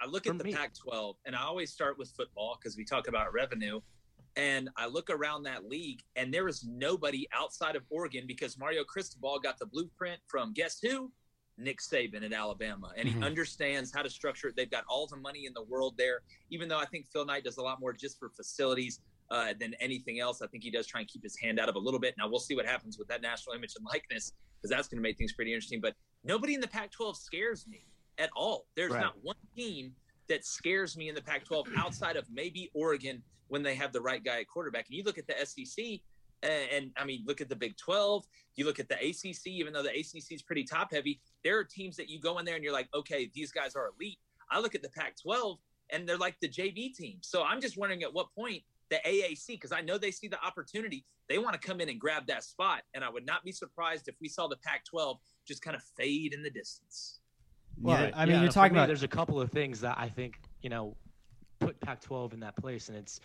[0.00, 3.08] I look at the me- Pac-12, and I always start with football because we talk
[3.08, 3.80] about revenue.
[4.36, 8.82] And I look around that league, and there is nobody outside of Oregon because Mario
[8.82, 11.12] Cristobal got the blueprint from guess who?
[11.56, 13.24] Nick Saban at Alabama, and he Mhm.
[13.24, 14.56] understands how to structure it.
[14.56, 16.22] They've got all the money in the world there.
[16.50, 18.98] Even though I think Phil Knight does a lot more just for facilities
[19.30, 21.76] uh, than anything else, I think he does try and keep his hand out of
[21.76, 22.14] a little bit.
[22.18, 25.02] Now we'll see what happens with that national image and likeness because that's going to
[25.02, 25.80] make things pretty interesting.
[25.80, 27.86] But nobody in the Pac-12 scares me
[28.18, 28.66] at all.
[28.76, 29.00] There's Right.
[29.00, 29.94] not one team
[30.28, 34.24] that scares me in the Pac-12 outside of maybe Oregon when they have the right
[34.24, 34.86] guy at quarterback.
[34.88, 36.00] And you look at the SEC,
[36.42, 38.24] uh, and I mean, look at the Big 12.
[38.56, 41.20] You look at the ACC, even though the ACC is pretty top heavy.
[41.42, 43.90] There are teams that you go in there and you're like, okay, these guys are
[43.98, 44.18] elite.
[44.50, 45.58] I look at the Pac-12
[45.90, 47.18] and they're like the JV team.
[47.20, 50.42] So I'm just wondering at what point the AAC, because I know they see the
[50.44, 52.82] opportunity, they want to come in and grab that spot.
[52.94, 56.32] And I would not be surprised if we saw the Pac-12 just kind of fade
[56.34, 57.20] in the distance.
[57.80, 58.10] Well, Yeah.
[58.14, 60.38] I mean, Yeah, you're talking me, about There's a couple of things that I think
[60.62, 60.96] you know
[61.60, 63.20] put Pac-12 in that place, and it's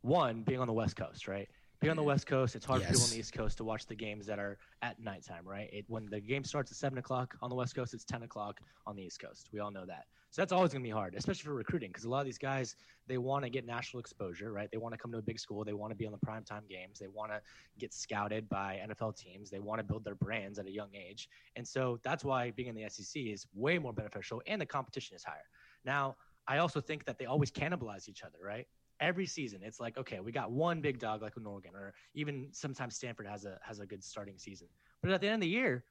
[0.00, 1.48] one being on the West Coast, right?
[1.82, 3.86] Being on the West Coast, it's hard for people on the East Coast to watch
[3.86, 5.68] the games that are at nighttime, right?
[5.72, 8.60] It, when the game starts at seven o'clock on the West Coast, it's ten o'clock
[8.86, 9.48] on the East Coast.
[9.52, 10.04] We all know that.
[10.30, 12.38] So that's always going to be hard, especially for recruiting, because a lot of these
[12.38, 12.76] guys
[13.08, 14.68] they want to get national exposure, right?
[14.70, 16.68] They want to come to a big school, they want to be on the primetime
[16.70, 17.40] games, they want to
[17.80, 21.28] get scouted by NFL teams, they want to build their brands at a young age,
[21.56, 25.16] and so that's why being in the SEC is way more beneficial, and the competition
[25.16, 25.50] is higher.
[25.84, 26.14] Now,
[26.46, 28.68] I also think that they always cannibalize each other, right?
[29.02, 32.48] Every season, it's like, okay, we got one big dog like an Oregon, or even
[32.52, 34.68] sometimes Stanford has a has a good starting season.
[35.02, 35.84] But at the end of the year,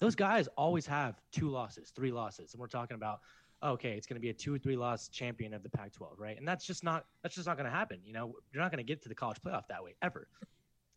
[0.00, 3.20] those guys always have two losses, three losses, and we're talking about,
[3.62, 6.18] oh, okay, it's going to be a two or three loss champion of the Pac-12,
[6.18, 6.38] right?
[6.38, 8.00] And that's just not that's just not going to happen.
[8.02, 10.26] You know, you're not going to get to the college playoff that way ever.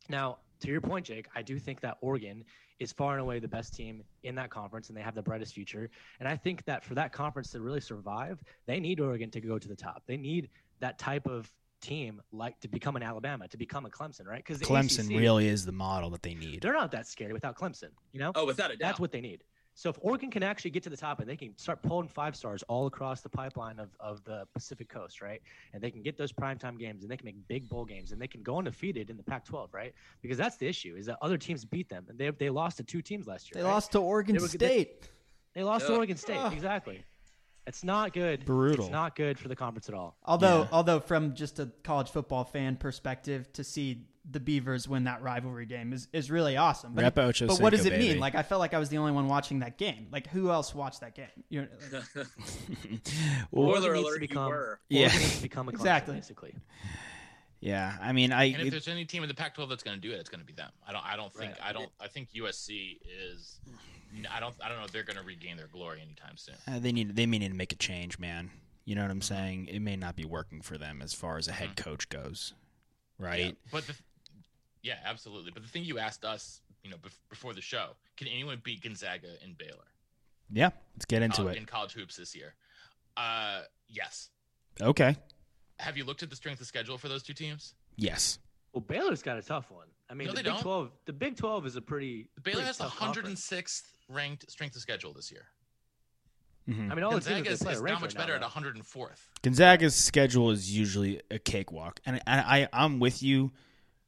[0.09, 2.43] Now, to your point, Jake, I do think that Oregon
[2.79, 5.53] is far and away the best team in that conference, and they have the brightest
[5.53, 5.89] future.
[6.19, 9.57] And I think that for that conference to really survive, they need Oregon to go
[9.59, 10.03] to the top.
[10.07, 14.25] They need that type of team like to become an Alabama, to become a Clemson,
[14.25, 14.43] right?
[14.43, 16.61] Because Clemson really is the model that they need.
[16.61, 17.89] they're not that scary without Clemson.
[18.13, 18.87] You know, Oh, without a doubt.
[18.87, 19.43] that's what they need.
[19.75, 22.35] So if Oregon can actually get to the top and they can start pulling five
[22.35, 25.39] stars all across the pipeline of, of the Pacific Coast, right?
[25.71, 28.19] And they can get those primetime games and they can make big bowl games and
[28.19, 29.93] they can go undefeated in the Pac-12, right?
[30.23, 32.83] Because that's the issue is that other teams beat them and they they lost to
[32.83, 33.61] two teams last year.
[33.61, 33.71] they right?
[33.75, 35.09] lost to Oregon They were- they- State.
[35.53, 36.53] They lost to Oregon State.
[36.53, 37.03] Exactly.
[37.67, 38.45] It's not good.
[38.45, 38.85] Brutal.
[38.85, 40.17] It's not good for the conference at all.
[40.25, 40.67] Although, Yeah.
[40.71, 45.65] although from just a college football fan perspective, to see the Beavers win that rivalry
[45.65, 46.93] game is, is really awesome.
[46.93, 48.19] But, Rep Ocho but what does it Cinco, mean?
[48.19, 50.07] Like I felt like I was the only one watching that game.
[50.11, 51.27] Like who else watched that game?
[51.49, 52.27] You know, like-
[53.51, 54.79] Well, Spoiler needs alert, to you become, were.
[54.89, 55.03] Yeah.
[55.03, 56.15] Oregon needs to become a Exactly.
[56.15, 56.55] basically.
[57.59, 59.99] Yeah, I mean, I And if it- there's any team in the Pac-12 that's going
[59.99, 60.71] to do it, it's going to be them.
[60.87, 61.05] I don't.
[61.05, 61.53] I don't think.
[61.53, 61.69] Right.
[61.69, 61.89] I don't.
[61.99, 62.99] I think USC
[63.31, 63.59] is.
[64.31, 64.55] I don't.
[64.63, 66.55] I don't know if they're going to regain their glory anytime soon.
[66.67, 68.51] uh, they need they may need to make a change, man.
[68.85, 69.67] You know what I'm saying?
[69.67, 72.53] It may not be working for them as far as a head coach goes,
[73.19, 73.45] right?
[73.47, 73.93] Yeah, but the,
[74.81, 75.51] yeah, absolutely.
[75.51, 78.81] But the thing you asked us, you know, bef- before the show, can anyone beat
[78.83, 79.83] Gonzaga and Baylor
[80.49, 81.57] Yeah, let's get into uh, it.
[81.57, 82.55] in college hoops this year?
[83.17, 84.29] Uh, yes.
[84.79, 85.17] Okay.
[85.79, 87.75] Have you looked at the strength of schedule for those two teams?
[87.95, 88.39] Yes.
[88.73, 89.87] Well, Baylor's got a tough one.
[90.09, 90.61] I mean, No, the they Big don't.
[90.61, 90.91] Twelve.
[91.05, 92.27] The Big Twelve is a pretty.
[92.43, 93.47] Baylor pretty has the tough conference.
[93.49, 95.45] 106th ranked strength of schedule this year.
[96.67, 96.91] Mhm.
[96.91, 98.39] I mean, all the teams Gonzaga that is, they is are not much right better
[98.39, 99.19] now, at 104th.
[99.41, 103.51] Gonzaga's schedule is usually a cakewalk, and, and I I'm with you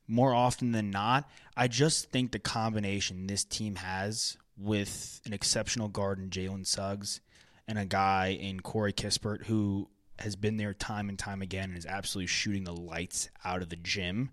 [0.07, 1.29] more often than not.
[1.55, 7.21] I just think the combination this team has with an exceptional guard in Jalen Suggs
[7.67, 9.87] and a guy in Corey Kispert who
[10.21, 13.69] has been there time and time again and is absolutely shooting the lights out of
[13.69, 14.31] the gym.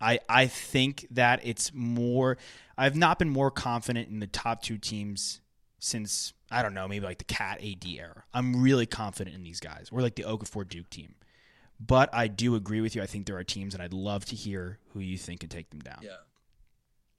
[0.00, 2.36] I I think that it's more.
[2.76, 5.40] I've not been more confident in the top two teams
[5.78, 8.24] since I don't know, maybe like the Cat AD era.
[8.32, 9.90] I'm really confident in these guys.
[9.90, 11.14] We're like the Okafor Duke team.
[11.80, 13.02] But I do agree with you.
[13.02, 15.70] I think there are teams, and I'd love to hear who you think can take
[15.70, 15.98] them down.
[16.02, 16.10] Yeah.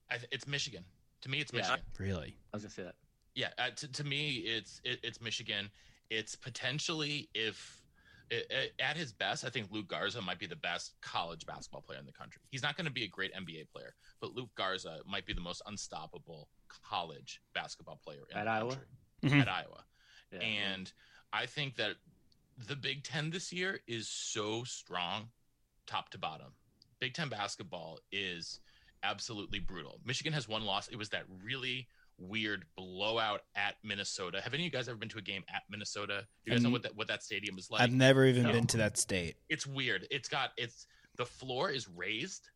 [0.09, 0.85] I th- it's Michigan.
[1.21, 1.59] To me, it's Yeah.
[1.59, 1.81] Michigan.
[1.99, 2.37] Really?
[2.53, 2.95] I was gonna say that.
[3.33, 5.69] Yeah, uh, to, to me, it's it, it's Michigan.
[6.09, 7.81] It's potentially if
[8.31, 11.83] It- it- at his best, I think Luka Garza might be the best college basketball
[11.83, 12.41] player in the country.
[12.49, 15.41] He's not going to be a great NBA player, but Luka Garza might be the
[15.41, 18.69] most unstoppable college basketball player in At the Iowa?
[18.77, 18.87] country.
[19.21, 19.41] Mhm.
[19.41, 19.85] At Iowa.
[20.31, 20.39] Yeah.
[20.39, 20.91] And
[21.33, 21.97] I think that
[22.57, 25.31] the Big Ten this year is so strong,
[25.85, 26.55] top to bottom.
[26.97, 28.59] Big Ten basketball is
[29.03, 30.01] absolutely brutal.
[30.03, 30.87] Michigan has one loss.
[30.87, 34.41] It was that really weird blowout at Minnesota.
[34.41, 36.25] Have any of you guys ever been to a game at Minnesota?
[36.45, 37.81] Do you guys know what that what that stadium is like?
[37.81, 38.51] I've never even No.
[38.51, 39.35] been to that state.
[39.49, 40.07] it's weird.
[40.11, 42.49] It's got it's the floor is raised.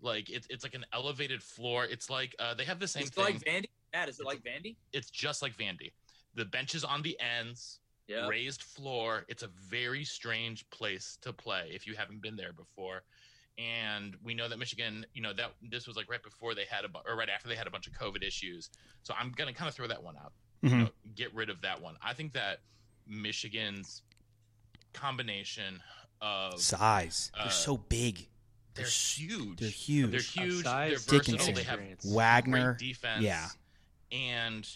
[0.00, 1.84] Like it's it's like an elevated floor.
[1.84, 3.24] It's like uh, they have the same Is it thing.
[3.24, 3.66] like Vandy?
[3.92, 4.76] Matt, is it like Vandy?
[4.92, 5.92] it's just like Vandy.
[6.36, 8.28] The benches on the ends, Yeah.
[8.28, 9.24] raised floor.
[9.28, 13.02] It's a very strange place to play if you haven't been there before.
[13.58, 16.84] And we know that Michigan, you know, that this was like right before they had
[16.84, 18.70] a bu- or right after they had a bunch of COVID issues.
[19.02, 20.32] So I'm gonna kind of throw that one out.
[20.62, 20.78] You Mhm.
[20.84, 21.96] know, get rid of that one.
[22.02, 22.60] I think that
[23.06, 24.02] Michigan's
[24.92, 25.82] combination
[26.20, 27.30] of Size.
[27.34, 28.28] Uh, They're so big.
[28.74, 29.58] they're s- huge.
[29.58, 30.10] They're huge.
[30.10, 30.64] They're huge.
[30.64, 31.18] size, they're versatile.
[31.38, 32.04] Dickinson, They have.
[32.04, 32.74] Wagner.
[32.74, 33.22] great defense.
[33.24, 33.48] Yeah.
[34.12, 34.68] And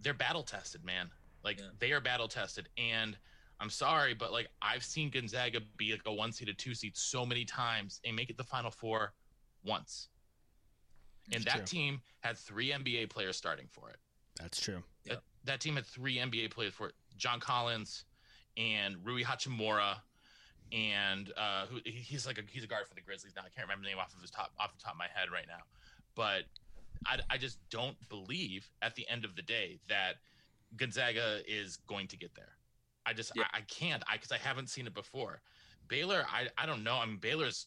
[0.00, 1.10] they're battle tested, man.
[1.42, 1.70] Like Yeah.
[1.78, 2.68] they are battle tested.
[2.76, 3.16] And
[3.60, 6.96] I'm sorry, but like I've seen Gonzaga be like a one seed, a two seed
[6.96, 9.14] so many times and make it the final four
[9.64, 10.08] once.
[11.32, 11.64] And that true.
[11.64, 13.96] team had three NBA players starting for it.
[14.40, 14.82] That's true.
[15.06, 16.94] That, that team had three NBA players for it.
[17.16, 18.04] John Collins
[18.56, 19.96] and Rui Hachimura.
[20.72, 23.42] And uh, who he's like a he's a guard for the Grizzlies now.
[23.42, 25.28] I can't remember the name off of his top off the top of my head
[25.32, 25.62] right now,
[26.16, 26.42] but
[27.06, 30.14] I, I just don't believe at the end of the day that
[30.76, 32.55] Gonzaga is going to get there.
[33.06, 33.44] I just Yeah.
[33.52, 35.40] I, I can't I because I haven't seen it before.
[35.88, 36.96] Baylor I I don't know.
[36.96, 37.66] I mean Baylor's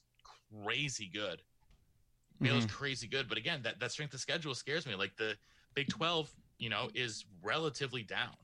[0.63, 1.41] crazy good.
[2.41, 4.95] Baylor's crazy good, but again that that strength of schedule scares me.
[4.95, 5.35] Like the
[5.73, 8.35] Big Twelve, you know, is relatively down.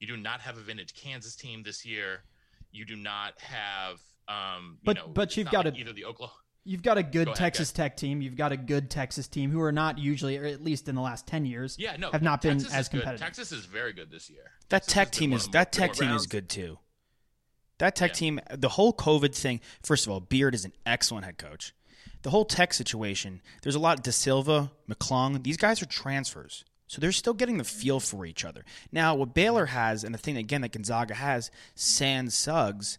[0.00, 2.22] You do not have a vintage Kansas team this year.
[2.72, 6.04] You do not have um you But- know, but you've got like a- either the
[6.04, 7.76] Oklahoma You've got a good Go ahead, Texas guys.
[7.76, 8.20] Tech team.
[8.20, 11.00] You've got a good Texas team who are not usually, or at least in the
[11.00, 12.98] last ten years, Yeah, no, have not been as is good.
[13.00, 13.20] competitive.
[13.20, 14.50] Texas is very good this year.
[14.68, 16.78] That Texas tech team is of that the tech more team is good too.
[17.78, 18.14] That tech Yeah.
[18.14, 19.60] team, the whole COVID thing.
[19.82, 21.72] First of all, Beard is an excellent head coach.
[22.20, 23.40] The whole tech situation.
[23.62, 24.02] There's a lot.
[24.04, 25.42] De Silva, McClung.
[25.42, 28.66] These guys are transfers, so they're still getting the feel for each other.
[28.92, 32.98] Now, what Baylor has, and the thing again that Gonzaga has, Sans Suggs,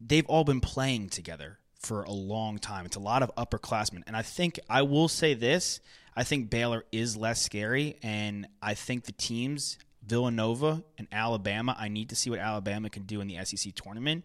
[0.00, 2.86] they've all been playing together for a long time.
[2.86, 4.02] It's a lot of upperclassmen.
[4.06, 5.80] And I think I will say this
[6.14, 7.96] I think Baylor is less scary.
[8.02, 13.04] And I think the teams, Villanova and Alabama, I need to see what Alabama can
[13.04, 14.24] do in the SEC tournament.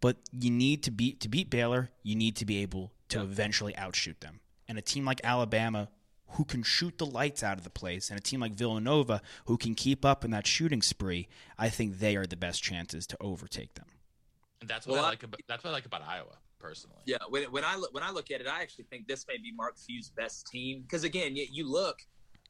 [0.00, 3.76] But you need to beat to beat Baylor, you need to be able to eventually
[3.76, 4.40] outshoot them.
[4.68, 5.88] And a team like Alabama
[6.32, 9.56] who can shoot the lights out of the place and a team like Villanova who
[9.56, 11.26] can keep up in that shooting spree,
[11.58, 13.86] I think they are the best chances to overtake them.
[14.60, 17.02] And that's what Well, I I- like about that's what I like about Iowa personally.
[17.06, 19.38] Yeah, when, when I look when I look at it, I actually think this may
[19.38, 21.98] be Mark Few's best team because again, you, you look,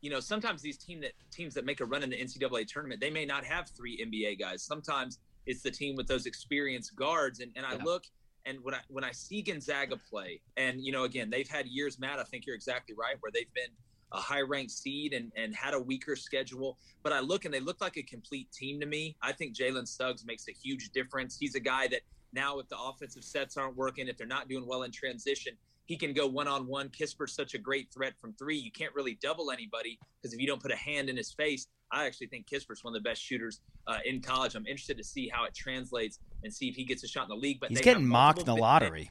[0.01, 3.01] you know, sometimes these team that teams that make a run in the NCAA tournament,
[3.01, 4.63] they may not have three NBA guys.
[4.63, 7.85] Sometimes it's the team with those experienced guards, and, and I Yeah.
[7.85, 8.05] look
[8.47, 11.99] and when I when I see Gonzaga play, and you know, again, they've had years,
[11.99, 12.19] Matt.
[12.19, 13.71] I think you're exactly right, where they've been
[14.13, 16.79] a high ranked seed and, and had a weaker schedule.
[17.03, 19.17] But I look and they look like a complete team to me.
[19.21, 21.37] I think Jalen Suggs makes a huge difference.
[21.39, 22.01] He's a guy that
[22.33, 25.55] now, if the offensive sets aren't working, if they're not doing well in transition,
[25.87, 26.91] he can go one on one.
[26.91, 28.59] Kispert's such a great threat from three.
[28.59, 31.67] You can't really double anybody because if you don't put a hand in his face,
[31.91, 34.55] I actually think Kispert's one of the best shooters uh, in college.
[34.55, 37.29] I'm interested to see how it translates and see if he gets a shot in
[37.31, 37.59] the league.
[37.61, 39.11] But He's getting mocked in the lottery,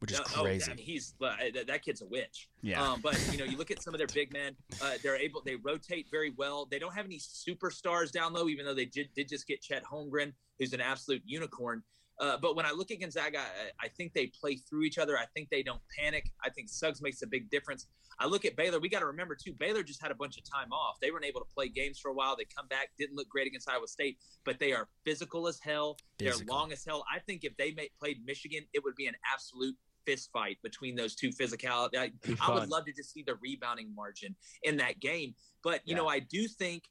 [0.00, 0.70] which is oh, crazy.
[0.70, 1.34] I mean, he's uh,
[1.66, 2.48] that, kid's a witch.
[2.62, 2.82] Yeah.
[2.82, 5.42] Um, but you know, you look at some of their big men; uh, they're able,
[5.44, 6.66] they rotate very well.
[6.70, 9.84] They don't have any superstars down low, even though they did, did just get Chet
[9.84, 11.82] Holmgren, who's an absolute unicorn.
[12.18, 15.16] Uh, but when I look at Gonzaga, I, I think they play through each other.
[15.16, 16.30] I think they don't panic.
[16.44, 17.86] I think Suggs makes a big difference.
[18.18, 18.78] I look at Baylor.
[18.78, 19.54] We got to remember too.
[19.54, 20.98] Baylor just had a bunch of time off.
[21.00, 22.36] They weren't able to play games for a while.
[22.36, 25.96] They come back, didn't look great against Iowa State, but they are physical as hell.
[26.18, 27.04] They're long as hell.
[27.10, 29.74] I think if they made, played Michigan, it would be an absolute
[30.06, 31.96] fist fight between those two physicality.
[31.96, 35.34] I, I would love to just see the rebounding margin in that game.
[35.62, 36.84] But you know, I do think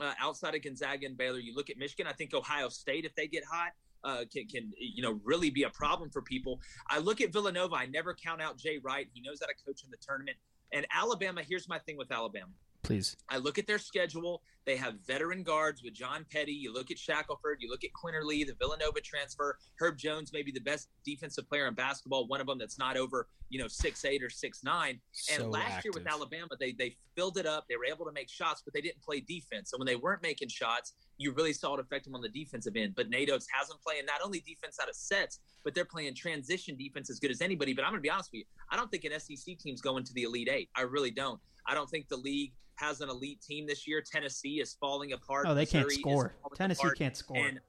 [0.00, 2.06] uh, outside of Gonzaga and Baylor, you look at Michigan.
[2.06, 3.72] I think Ohio State, if they get hot,
[4.04, 6.60] uh, can, can you know really be a problem for people.
[6.88, 7.74] I look at Villanova.
[7.74, 9.06] I never count out Jay Wright.
[9.12, 10.36] He knows how to coach in the tournament.
[10.72, 11.42] And Alabama.
[11.42, 12.52] Here's my thing with Alabama.
[12.84, 13.16] Please.
[13.28, 14.42] I look at their schedule.
[14.66, 16.52] They have veteran guards with John Petty.
[16.52, 17.58] You look at Shackelford.
[17.60, 19.58] You look at Quinerly, the Villanova transfer.
[19.80, 22.26] Herb Jones, maybe the best defensive player in basketball.
[22.26, 25.00] One of them that's not over, you know, six eight or six nine.
[25.32, 26.06] And So last year with.
[26.06, 27.64] Alabama, they they filled it up.
[27.68, 29.72] They were able to make shots, but they didn't play defense.
[29.72, 32.76] And when they weren't making shots, you really saw it affect them on the defensive
[32.76, 32.94] end.
[32.96, 36.14] But Nate Oats has them playing not only defense out of sets, but they're playing
[36.14, 37.72] transition defense as good as anybody.
[37.72, 40.04] But I'm going to be honest with you, I don't think an SEC team's going
[40.04, 40.68] to the Elite Eight.
[40.76, 41.40] I really don't.
[41.66, 44.02] I don't think the league has an elite team this year.
[44.02, 45.46] Tennessee is falling apart.
[45.48, 46.34] Oh, they can't score.
[46.54, 46.98] Tennessee apart.
[46.98, 47.36] can't score.
[47.36, 47.60] And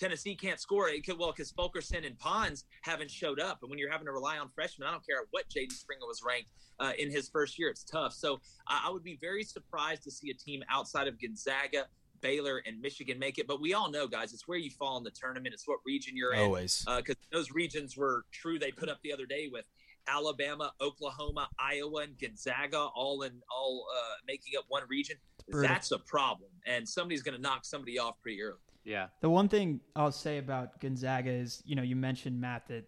[0.00, 0.88] Tennessee can't score.
[0.88, 3.58] It could, well, because Fulkerson and Pons haven't showed up.
[3.62, 5.74] And when you're having to rely on freshmen, I don't care what J.D.
[5.74, 6.50] Springer was ranked
[6.80, 8.12] uh, in his first year, it's tough.
[8.12, 11.86] So I I would be very surprised to see a team outside of Gonzaga,
[12.24, 13.46] Baylor, and Michigan make it.
[13.46, 15.52] But we all know, guys, it's where you fall in the tournament.
[15.54, 16.40] It's what region you're in.
[16.40, 16.84] Always.
[16.96, 18.58] Because those regions were true.
[18.58, 19.66] They put up the other day with
[20.08, 25.16] Alabama, Oklahoma, Iowa, and Gonzaga all in all uh, making up one region.
[25.48, 25.68] brutal.
[25.68, 28.58] That's a problem, and somebody's going to knock somebody off pretty early.
[28.84, 29.08] Yeah.
[29.20, 32.84] The one thing I'll say about Gonzaga is, you know, you mentioned Matt that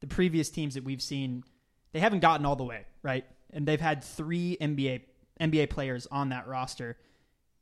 [0.00, 1.44] the previous teams that we've seen,
[1.92, 3.24] they haven't gotten all the way, right?
[3.52, 5.02] And they've had three NBA
[5.40, 6.98] NBA players on that roster.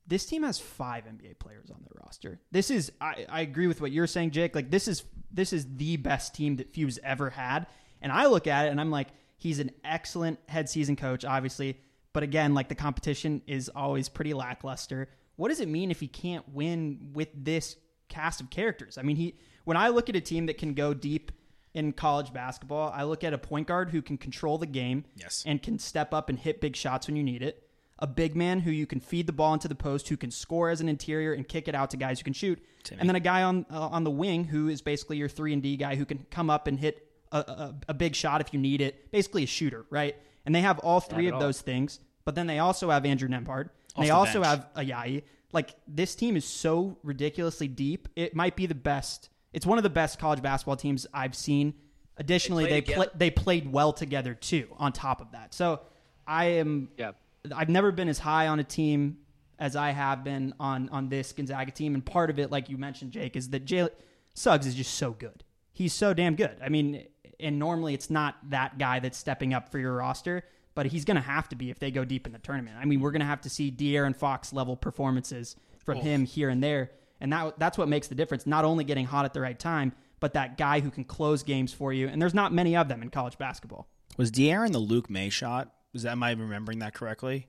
[0.09, 2.40] This team has five NBA players on their roster.
[2.51, 4.55] This is I, I agree with what you're saying, Jake.
[4.55, 7.66] Like this is this is the best team that Few's ever had.
[8.01, 11.79] And I look at it and I'm like, he's an excellent head season coach, obviously.
[12.14, 15.11] But again, like the competition is always pretty lackluster.
[15.37, 17.77] What does it mean if he can't win with this
[18.09, 18.97] cast of characters?
[18.99, 21.33] I mean, he when I look at a team that can go deep
[21.75, 25.44] in college basketball, I look at a point guard who can control the game Yes.
[25.47, 27.67] and can step up and hit big shots when you need it.
[28.00, 30.70] A big man who you can feed the ball into the post, who can score
[30.70, 33.00] as an interior and kick it out to guys who can shoot, Timmy.
[33.00, 35.62] and then a guy on uh, on the wing who is basically your three and
[35.62, 38.61] D guy who can come up and hit a, a, a big shot if you
[38.61, 39.11] need it.
[39.11, 40.14] Basically, a shooter, right?
[40.46, 41.40] And they have all three of all.
[41.40, 43.70] those things, but then they also have Andrew Nembhard.
[43.96, 44.62] Off They the also bench.
[44.74, 45.24] have Ayayi.
[45.52, 48.08] Like this team is so ridiculously deep.
[48.14, 49.28] It might be the best.
[49.52, 51.74] It's one of the best college basketball teams I've seen.
[52.16, 53.11] Additionally, They they play together.
[53.16, 54.68] they played well together too.
[54.78, 55.80] On top of that, so
[56.26, 56.90] I am.
[56.96, 57.12] Yeah.
[57.54, 59.18] I've never been as high on a team
[59.58, 62.78] as I have been on on this Gonzaga team, and part of it, like you
[62.78, 63.90] mentioned, Jake, is that Jalen
[64.34, 65.44] Suggs is just so good.
[65.72, 66.56] He's so damn good.
[66.62, 67.06] I mean,
[67.40, 71.16] and normally it's not that guy that's stepping up for your roster, but he's going
[71.16, 72.76] to have to be if they go deep in the tournament.
[72.80, 76.50] I mean, we're going to have to see De'Aaron Fox level performances from him here
[76.50, 78.46] and there, and that that's what makes the difference.
[78.46, 81.72] Not only getting hot at the right time, but that guy who can close games
[81.72, 82.08] for you.
[82.08, 83.88] And there's not many of them in college basketball.
[84.16, 85.72] Was De'Aaron the Luke Maye shot?
[85.92, 87.46] Was that am I remembering that correctly?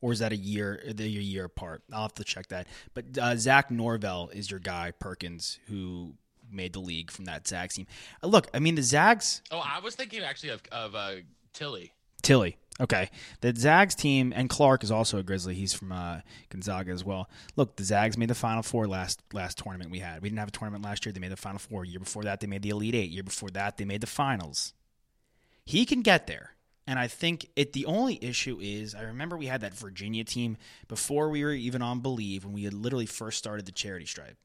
[0.00, 1.82] Or is that a year the year apart?
[1.92, 2.66] I'll have to check that.
[2.92, 6.14] But uh, Zach Norvell is your guy, Perkins, who
[6.50, 7.86] made the league from that Zags team.
[8.22, 11.14] Uh, look, I mean the Zags Oh, I was thinking actually of of uh,
[11.52, 11.92] Tillie.
[12.22, 12.56] Tillie.
[12.80, 13.10] Okay.
[13.40, 15.54] The Zags team, and Clarke is also a Grizzly.
[15.54, 17.30] He's from uh, Gonzaga as well.
[17.54, 20.22] Look, the Zags made the Final Four last last tournament we had.
[20.22, 21.12] We didn't have a tournament last year.
[21.12, 21.84] They made the Final Four.
[21.84, 23.10] Year before that, they made the Elite Eight.
[23.10, 24.72] Year before that, they made the Finals.
[25.64, 26.53] He can get there.
[26.86, 27.72] And I think it.
[27.72, 31.80] The only issue is, I remember we had that Virginia team before we were even
[31.80, 34.36] on Bleav when we had literally first started the charity stripe.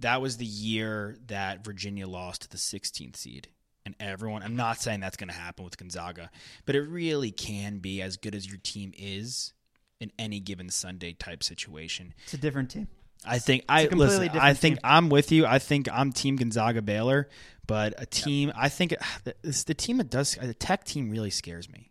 [0.00, 3.48] That was the year that Virginia lost to the 16th seed.
[3.86, 6.30] And everyone, I'm not saying that's going to happen with Gonzaga,
[6.64, 9.52] but it really can be as good as your team is
[10.00, 12.14] in any given Sunday type situation.
[12.24, 12.88] It's a different team.
[13.26, 14.38] I think I completely listen.
[14.38, 14.80] I think team.
[14.84, 15.46] I'm with you.
[15.46, 17.28] I think I'm Team Gonzaga Baylor,
[17.66, 18.52] but a team.
[18.56, 18.94] I think
[19.42, 21.90] it's the team that does the Tech team really scares me.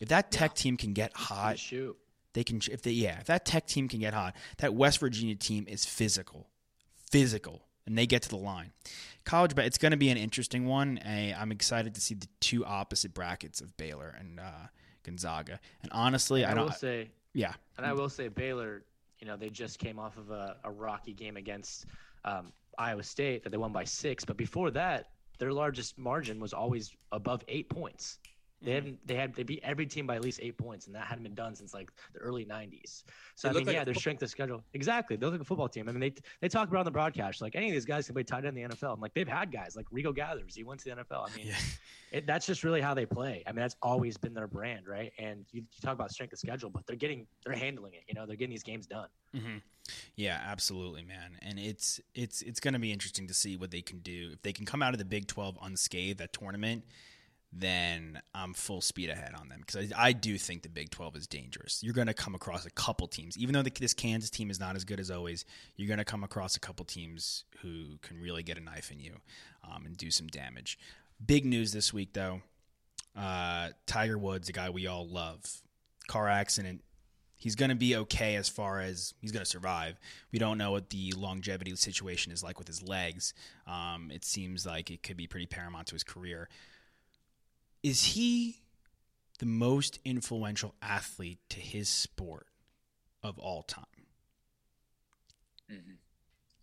[0.00, 1.96] If that Tech team can get hot, Shoot.
[2.34, 2.60] they can.
[2.70, 5.84] If they yeah, if that Tech team can get hot, that West Virginia team is
[5.84, 6.48] physical,
[7.10, 8.72] physical, and they get to the line.
[9.24, 11.00] College, but it's going to be an interesting one.
[11.04, 14.68] I, I'm excited to see the two opposite brackets of Baylor and uh,
[15.02, 15.58] Gonzaga.
[15.82, 16.66] And honestly, I, I don't.
[16.66, 18.84] will say, yeah, and I will say, Baylor.
[19.18, 21.86] You know, they just came off of a, a rocky game against
[22.26, 24.24] um, Iowa State that they won by six.
[24.24, 28.18] But before that, their largest margin was always above eight points.
[28.66, 29.06] They hadn't.
[29.06, 29.32] They had.
[29.32, 31.72] They beat every team by at least eight points, and that hadn't been done since
[31.72, 33.04] like the early '90s.
[33.36, 34.64] So They I mean, like yeah, their strength of schedule.
[34.74, 35.88] Exactly, they look like a football team.
[35.88, 38.14] I mean, they they talk about on the broadcast like any of these guys can
[38.14, 38.94] play tight end in the NFL.
[38.94, 40.56] I'm like, they've had guys like Rico Gathers.
[40.56, 41.30] He went to the NFL.
[41.30, 41.46] I mean,
[42.10, 43.44] it, that's just really how they play.
[43.46, 45.12] I mean, that's always been their brand, right?
[45.16, 48.02] And you, you talk about strength of schedule, but they're getting they're handling it.
[48.08, 49.08] You know, they're getting these games done.
[49.32, 49.58] hmm
[50.16, 51.38] Yeah, absolutely, man.
[51.40, 54.30] And it's it's it's going to be interesting to see what they can do.
[54.32, 56.82] If they can come out of the Big Twelve unscathed that tournament,
[57.52, 61.16] then I'm full speed ahead on them because I, I do think the Big Twelve
[61.16, 61.82] is dangerous.
[61.82, 64.60] You're going to come across a couple teams, even though the, this Kansas team is
[64.60, 65.44] not as good as always.
[65.76, 69.00] You're going to come across a couple teams who can really get a knife in
[69.00, 69.16] you
[69.64, 70.78] um, and do some damage.
[71.24, 72.42] Big news this week, though.
[73.16, 75.62] Uh, Tiger Woods, a guy we all love,
[76.06, 76.82] car accident
[77.36, 79.98] he's going to be okay as far as he's going to survive.
[80.32, 83.34] We don't know what the longevity situation is like with his legs.
[83.66, 86.48] Um, it seems like it could be pretty paramount to his career.
[87.86, 88.56] Is he
[89.38, 92.48] the most influential athlete to his sport
[93.22, 93.84] of all time?
[95.70, 95.92] Mm-hmm.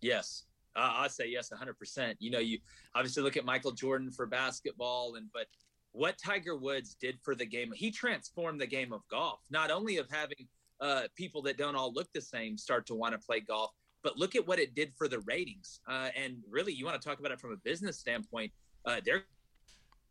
[0.02, 0.44] Yes,
[0.76, 2.16] uh, I'd say yes, 100%.
[2.18, 2.58] You know, you
[2.94, 5.46] obviously look at Michael Jordan for basketball, and but
[5.92, 9.40] what Tiger Woods did for the game, he transformed the game of golf.
[9.48, 10.46] Not only of having
[10.82, 13.70] uh, people that don't all look the same start to want to play golf,
[14.02, 15.80] but look at what it did for the ratings.
[15.88, 18.52] Uh, and really, you want to talk about it from a business standpoint.
[18.84, 19.24] Uh, they're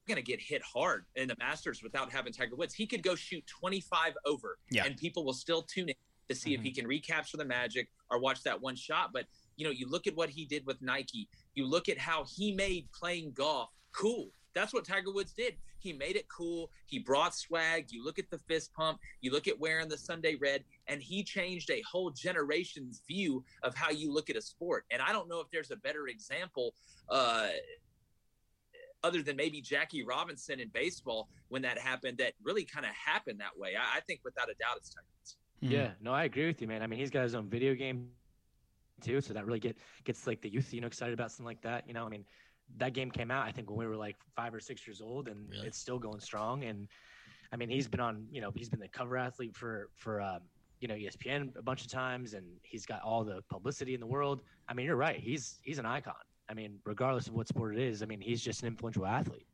[0.08, 2.74] going to get hit hard in the Masters without having Tiger Woods.
[2.74, 4.86] He could go shoot 25 over, Yeah.
[4.86, 5.96] and people will still tune in
[6.30, 9.12] to see if he can recapture the magic or watch that one shot.
[9.14, 9.26] But
[9.56, 11.30] you know, you look at what he did with Nike.
[11.54, 14.30] You look at how he made playing golf cool.
[14.56, 15.56] That's what Tiger Woods did.
[15.80, 16.70] He made it cool.
[16.86, 17.88] He brought swag.
[17.92, 19.00] You look at the fist pump.
[19.22, 23.76] You look at wearing the Sunday red, and he changed a whole generation's view of
[23.76, 24.86] how you look at a sport.
[24.92, 26.74] And I don't know if there's a better example.
[27.10, 27.50] Uh,
[29.04, 33.40] other than maybe Jackie Robinson in baseball when that happened, that really kind of happened
[33.40, 33.74] that way.
[33.76, 35.38] I, I think without a doubt it's Tiger Woods.
[35.62, 36.82] Yeah, no, I agree with you, man.
[36.82, 38.10] I mean, he's got his own video game
[39.02, 41.62] too, so that really get gets like the youth, you know, excited about something like
[41.62, 41.88] that.
[41.88, 42.26] You know, I mean,
[42.78, 45.28] that game came out I think when we were like five or six years old,
[45.28, 45.68] and Really?
[45.68, 46.64] it's still going strong.
[46.64, 46.88] And
[47.52, 50.40] I mean, he's been on, you know, he's been the cover athlete for for um,
[50.80, 54.08] you know ESPN a bunch of times, and he's got all the publicity in the
[54.08, 54.42] world.
[54.68, 55.20] I mean, you're right.
[55.20, 56.14] He's he's an icon.
[56.50, 59.48] I mean, regardless of what sport it is, I mean, he's just an influential athlete.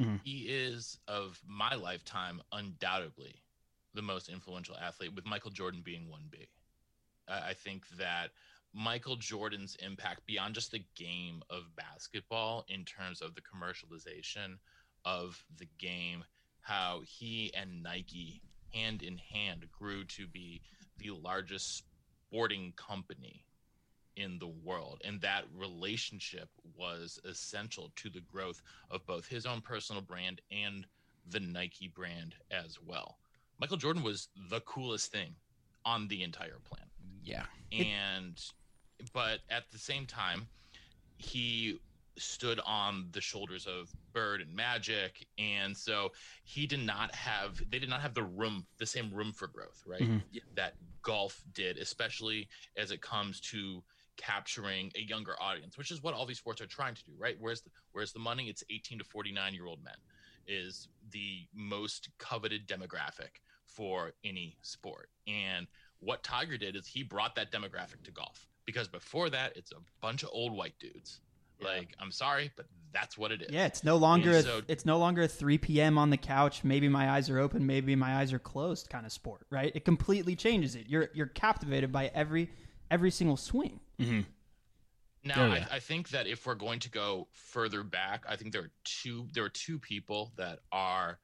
[0.00, 0.16] Mm-hmm.
[0.24, 3.42] He is of my lifetime undoubtedly
[3.94, 6.48] the most influential athlete, with Michael Jordan being one B.
[7.28, 8.30] I I think that
[8.72, 14.58] Michael Jordan's impact beyond just the game of basketball in terms of the commercialization
[15.04, 16.24] of the game,
[16.60, 20.60] how he and Nike hand in hand grew to be
[20.98, 21.84] the largest
[22.26, 23.44] sporting company
[24.16, 25.00] in the world.
[25.04, 30.86] And that relationship was essential to the growth of both his own personal brand and
[31.30, 33.18] the Nike brand as well.
[33.58, 35.34] Michael Jordan was the coolest thing
[35.84, 36.88] on the entire planet
[37.22, 37.44] Yeah.
[37.72, 38.40] and
[39.12, 40.48] but at the same time
[41.18, 41.78] he
[42.16, 46.10] stood on the shoulders of bird and magic and so
[46.44, 49.82] he did not have they did not have the room the same room for growth
[49.84, 50.22] right Mhm.
[50.54, 53.82] that golf did especially as it comes to
[54.16, 57.36] capturing a younger audience which is what all these sports are trying to do right
[57.40, 59.94] where's the where's the money it's 18 to 49 year old men
[60.46, 65.66] is the most coveted demographic for any sport and
[66.00, 69.76] what Tiger did is he brought that demographic to golf because before that it's a
[70.00, 71.20] bunch of old white dudes.
[71.62, 73.50] Like I'm sorry, but that's what it is.
[73.50, 75.96] Yeah, it's no longer a, so- it's no longer a 3 p.m.
[75.96, 76.62] on the couch.
[76.64, 79.72] Maybe my eyes are open, maybe my eyes are closed kind of sport, right?
[79.74, 80.88] It completely changes it.
[80.88, 82.50] You're you're captivated by every
[82.90, 83.80] every single swing.
[84.00, 84.20] Mm-hmm.
[85.24, 85.66] Now, Oh, yeah.
[85.70, 88.70] I, I think that if we're going to go further back, I think there are
[88.84, 91.18] two there are two people that are,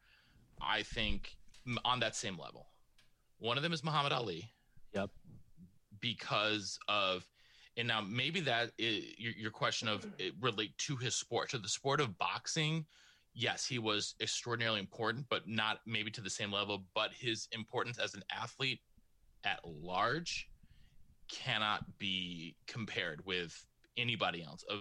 [0.61, 1.37] I think,
[1.85, 2.69] on that same level.
[3.39, 4.51] One of them is Muhammad Ali.
[4.95, 5.11] Yep.
[6.01, 7.27] Because of,
[7.77, 11.59] and now maybe that is, your, your question of it relate to his sport, to
[11.59, 12.87] the sport of boxing.
[13.35, 16.85] Yes, he was extraordinarily important, but not maybe to the same level.
[16.95, 18.81] But his importance as an athlete
[19.45, 20.50] at large
[21.31, 23.67] cannot be compared with
[23.97, 24.81] anybody else of,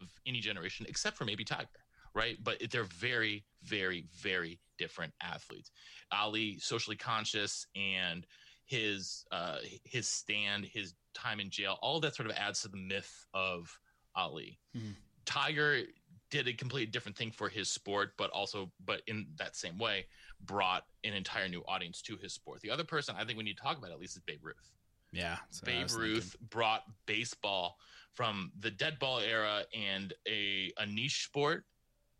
[0.00, 1.68] of any generation except for maybe Tiger,
[2.14, 2.36] right?
[2.42, 5.70] But they're very, very, very different athletes.
[6.12, 8.26] Ali, socially conscious, and
[8.64, 12.76] his uh, his stand, his time in jail, all that sort of adds to the
[12.76, 13.78] myth of
[14.16, 14.58] Ali.
[14.76, 14.94] Mhm.
[15.24, 15.82] Tiger
[16.30, 20.06] did a completely different thing for his sport, but also, but in that same way,
[20.40, 22.60] brought an entire new audience to his sport.
[22.62, 24.72] The other person I think we need to talk about at least is Babe Ruth.
[25.12, 25.36] Yeah.
[25.64, 27.76] Babe Ruth brought baseball
[28.14, 31.64] from the dead ball era and a, a niche sport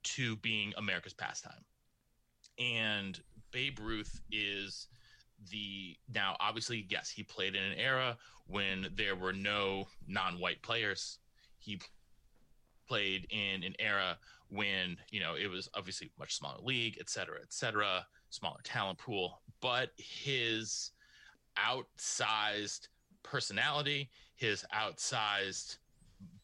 [0.03, 1.65] to being America's pastime.
[2.59, 3.19] And
[3.51, 4.89] Babe Ruth is
[5.51, 8.17] the now obviously yes he played in an era
[8.47, 11.19] when there were no non-white players
[11.59, 11.81] he
[12.87, 14.17] played in an era
[14.51, 18.99] when you know it was obviously much smaller league et cetera et cetera smaller talent
[18.99, 20.92] pool but his
[21.59, 22.89] outsized
[23.23, 25.79] personality his outsized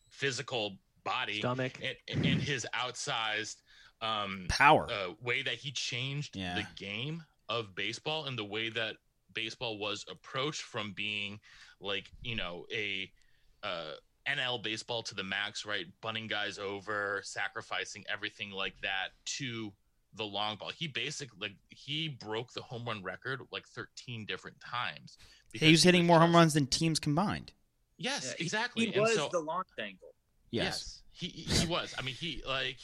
[0.09, 1.81] physical body Stomach.
[2.09, 3.57] and, and his outsized
[4.01, 4.89] um Power.
[4.91, 6.55] uh, way that he changed Yeah.
[6.55, 8.97] the game of baseball and the way that
[9.35, 11.41] baseball was approached from being
[11.81, 13.11] like you know a
[13.63, 13.93] uh,
[14.29, 15.87] NL baseball to the max, right?
[16.03, 19.73] Bunning guys over, sacrificing everything like that to
[20.15, 20.71] the long ball.
[20.77, 25.19] He basically like he broke the home run record like 13 different times.
[25.53, 27.53] He was hitting more home runs than teams combined.
[27.97, 28.87] Yes, Yeah, exactly.
[28.87, 30.15] He And was so- the launch angle.
[30.51, 31.03] Yes.
[31.13, 31.95] he he was.
[31.99, 32.79] I mean, he like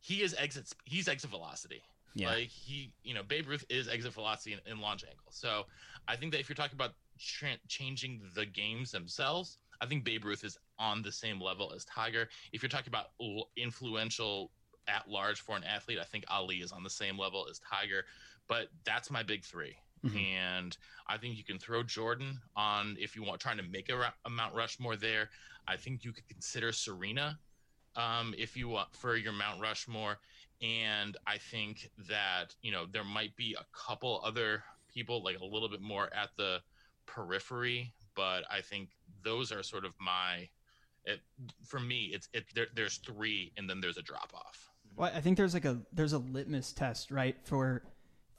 [0.00, 0.72] he is exit.
[0.84, 1.82] He's exit velocity.
[2.14, 2.30] Yeah.
[2.30, 5.30] Like he, you know, Babe Ruth is exit velocity and, and launch angle.
[5.30, 5.64] So
[6.08, 10.24] I think that if you're talking about tra- changing the games themselves, I think Babe
[10.24, 12.28] Ruth is on the same level as Tiger.
[12.52, 14.50] If you're talking about l- influential
[14.88, 18.04] at large for an athlete, I think Ali is on the same level as Tiger.
[18.48, 20.16] But that's my big 3 Mhm.
[20.16, 20.76] and
[21.08, 24.30] I think you can throw Jordan on if you want trying to make a, a
[24.30, 25.30] Mount Rushmore there.
[25.66, 27.38] I think you could consider Serena
[27.96, 30.18] um, if you want for your Mount Rushmore.
[30.62, 35.44] And I think that you know there might be a couple other people like a
[35.44, 36.62] little bit more at the
[37.06, 38.90] periphery, but I think
[39.22, 40.48] those are sort of my.
[41.04, 41.20] It,
[41.64, 42.44] for me, it's it.
[42.54, 44.67] There, there's three, and then there's a drop off.
[44.98, 47.82] Well, I think there's like a there's a litmus test, right, for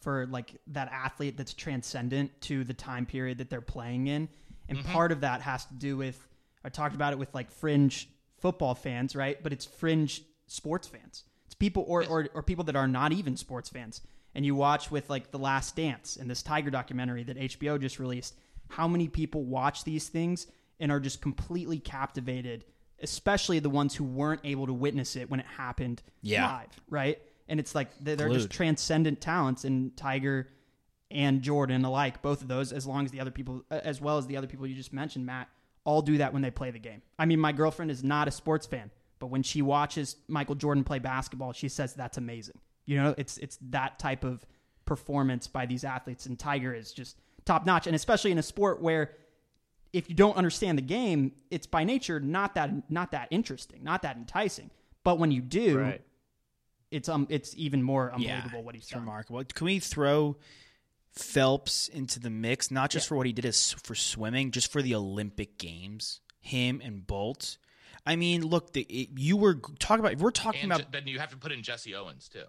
[0.02, 4.30] for like that athlete that's transcendent to the time period that they're playing in.
[4.68, 4.84] And Mhm.
[4.86, 6.28] part of that has to do with
[6.64, 9.42] I talked about it with like fringe football fans, right?
[9.42, 11.24] But it's fringe sports fans.
[11.46, 14.02] It's people or, or or people that are not even sports fans.
[14.36, 18.00] And you watch with like The Last Dance and this Tiger documentary that HBO just
[18.00, 18.36] released,
[18.68, 20.46] how many people watch these things
[20.80, 22.64] and are just completely captivated,
[23.02, 26.48] especially the ones who weren't able to witness it when it happened Yeah.
[26.48, 27.20] live, right?
[27.48, 30.48] And it's like they're, they're just transcendent talents, and Tiger
[31.12, 34.28] and Jordan alike, both of those, as long as the other people, as well as
[34.28, 35.50] the other people you just mentioned, Matt,
[35.84, 37.02] all do that when they play the game.
[37.18, 40.84] I mean, my girlfriend is not a sports fan, but when she watches Michael Jordan
[40.84, 42.60] play basketball, she says that's amazing.
[42.86, 44.46] You know, it's it's that type of
[44.86, 48.82] performance by these athletes, and Tiger is just top notch, and especially in a sport
[48.82, 49.12] where
[49.94, 54.02] if you don't understand the game, it's by nature not that not that interesting, not
[54.04, 54.70] that enticing.
[55.04, 56.02] But when you do, Right.
[56.92, 59.02] it's um it's even more unbelievable yeah, what he's done.
[59.02, 59.44] remarkable.
[59.46, 60.38] Can we throw
[61.14, 64.82] Phelps into the mix, not just for what he did as for swimming, just for
[64.82, 66.22] the Olympic Games?
[66.40, 67.58] Him and Bolt.
[68.06, 70.18] I mean, look, the, it, you were talking about.
[70.18, 72.44] We're talking And about, Je- then you have to put in Jesse Owens too.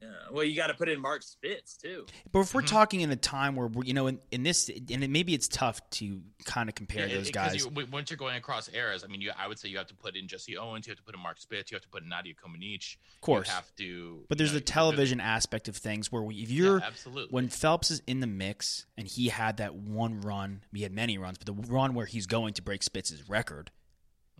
[0.00, 0.08] Yeah.
[0.30, 2.06] Well, you got to put in Mark Spitz too.
[2.30, 2.66] but if we're Mm-hmm.
[2.68, 5.48] talking in a time where we're, you know, in, in this, and it, maybe it's
[5.48, 7.64] tough to kind of compare Yeah, those it- guys.
[7.64, 9.94] You, once you're going across eras, I mean, you, I would say you have to
[9.96, 12.04] put in Jesse Owens, you have to put in Mark Spitz, you have to put
[12.04, 12.96] in Nadia Comaneci.
[13.16, 13.48] Of course.
[13.48, 14.24] you have to.
[14.28, 17.32] But you there's know, the television aspect of things where we, if you're absolutely.
[17.32, 21.18] when Phelps is in the mix and he had that one run, he had many
[21.18, 23.72] runs, but the run where he's going to break Spitz's record,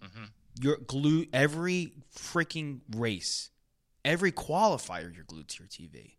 [0.01, 0.29] Mhm.
[0.61, 3.51] you're glued every freaking race,
[4.09, 6.15] every qualifier you're glued to your TV.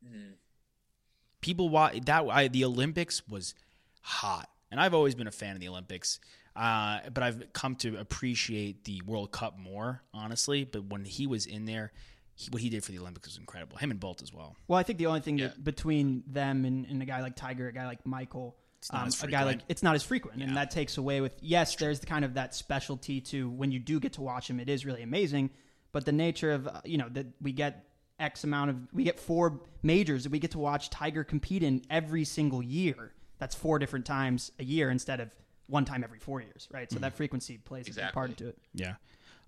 [1.41, 2.25] People watch that.
[2.29, 3.55] I, the Olympics was
[4.01, 6.19] hot, and I've always been a fan of the Olympics.
[6.55, 10.65] Uh, but I've come to appreciate the World Cup more, honestly.
[10.65, 11.91] But when he was in there,
[12.35, 13.77] he, what he did for the Olympics was incredible.
[13.77, 14.55] Him and Bolt as well.
[14.67, 17.67] Well, I think the only thing that between them and, and a guy like Tiger,
[17.67, 18.57] a guy like Michael,
[18.91, 22.01] um, a guy like it's not as frequent, and that takes away with yes, there's
[22.01, 24.85] the kind of that specialty to when you do get to watch him, it is
[24.85, 25.49] really amazing.
[25.91, 27.85] But the nature of uh, you know that we get
[28.19, 31.81] X amount of we get four majors that we get to watch Tiger compete in
[31.89, 33.13] every single year.
[33.39, 35.33] That's four different times a year instead of
[35.67, 36.89] one time every four years, right?
[36.89, 37.03] So Mm-hmm.
[37.03, 38.57] that frequency plays a big part into it.
[38.73, 38.95] Yeah.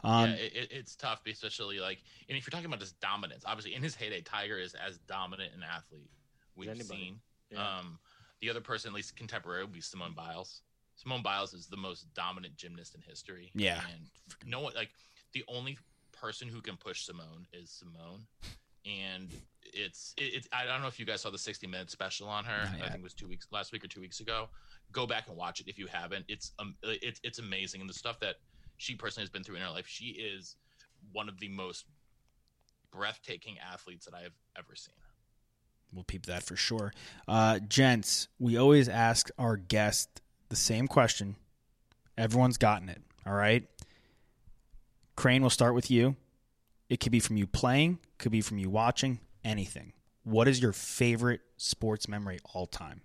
[0.04, 3.44] Um, yeah, it, it- it's tough, especially like, and if you're talking about just dominance,
[3.46, 6.10] obviously in his heyday, Tiger is as dominant an athlete
[6.56, 6.88] we've anybody.
[6.90, 7.20] seen.
[7.52, 7.80] Yeah.
[7.80, 8.00] Um,
[8.40, 10.62] the other person, at least contemporary, would be Simone Biles.
[10.96, 13.52] Simone Biles is the most dominant gymnast in history.
[13.54, 13.82] Yeah.
[13.94, 14.08] and
[14.50, 14.90] no one like
[15.34, 15.78] the only
[16.22, 18.22] person who can push Simone is Simone,
[18.86, 19.30] and
[19.64, 22.46] it's it, it's I don't know if you guys saw the 60 minute special on
[22.46, 22.64] her.
[22.64, 24.48] I think it was two weeks last week or two weeks ago.
[24.92, 26.26] Go back and watch it if you haven't.
[26.28, 28.36] It's um it's it's amazing and the stuff that
[28.78, 29.88] she personally has been through in her life.
[29.88, 30.56] She is
[31.12, 31.86] one of the most
[32.92, 34.94] breathtaking athletes that I have ever seen.
[35.94, 36.94] We'll peep that for sure.
[37.28, 41.36] Uh, gents, we always ask our guest the same question.
[42.18, 43.02] Everyone's gotten it.
[43.26, 43.68] All right.
[45.16, 46.16] Crain, we'll start with you.
[46.90, 49.94] It could be from you playing, could be from you watching, anything.
[50.24, 53.02] What is your favorite sports memory all time?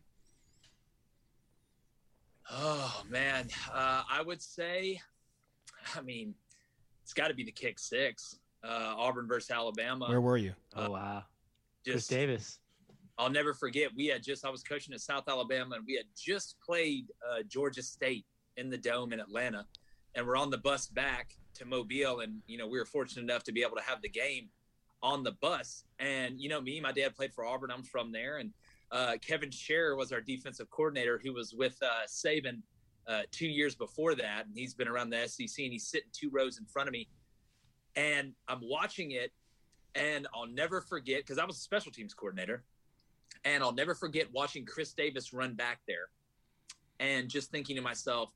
[2.50, 5.00] Oh man, uh, I would say,
[5.96, 6.34] I mean,
[7.02, 10.06] it's got to be the kick six, uh, Auburn versus Alabama.
[10.06, 10.52] Where were you?
[10.74, 11.24] Oh wow,
[11.84, 12.58] Chris Just, Davis.
[13.18, 13.90] I'll never forget.
[13.96, 17.42] We had just I was coaching at South Alabama, and we had just played uh,
[17.48, 18.26] Georgia State
[18.56, 19.66] in the dome in Atlanta,
[20.14, 23.44] and we're on the bus back to Mobile, and you know we were fortunate enough
[23.44, 24.48] to be able to have the game
[25.02, 25.84] on the bus.
[25.98, 27.70] And you know me, my dad played for Auburn.
[27.70, 28.50] I'm from there, and
[28.90, 32.62] uh, Kevin Sherrer was our defensive coordinator, who was with uh, Saban
[33.06, 36.30] uh, two years before that, and he's been around the SEC, and he's sitting two
[36.30, 37.08] rows in front of me,
[37.94, 39.32] and I'm watching it,
[39.94, 42.64] and I'll never forget because I was a special teams coordinator.
[43.44, 46.08] And I'll never forget watching Chris Davis run back there
[46.98, 48.32] and just thinking to myself,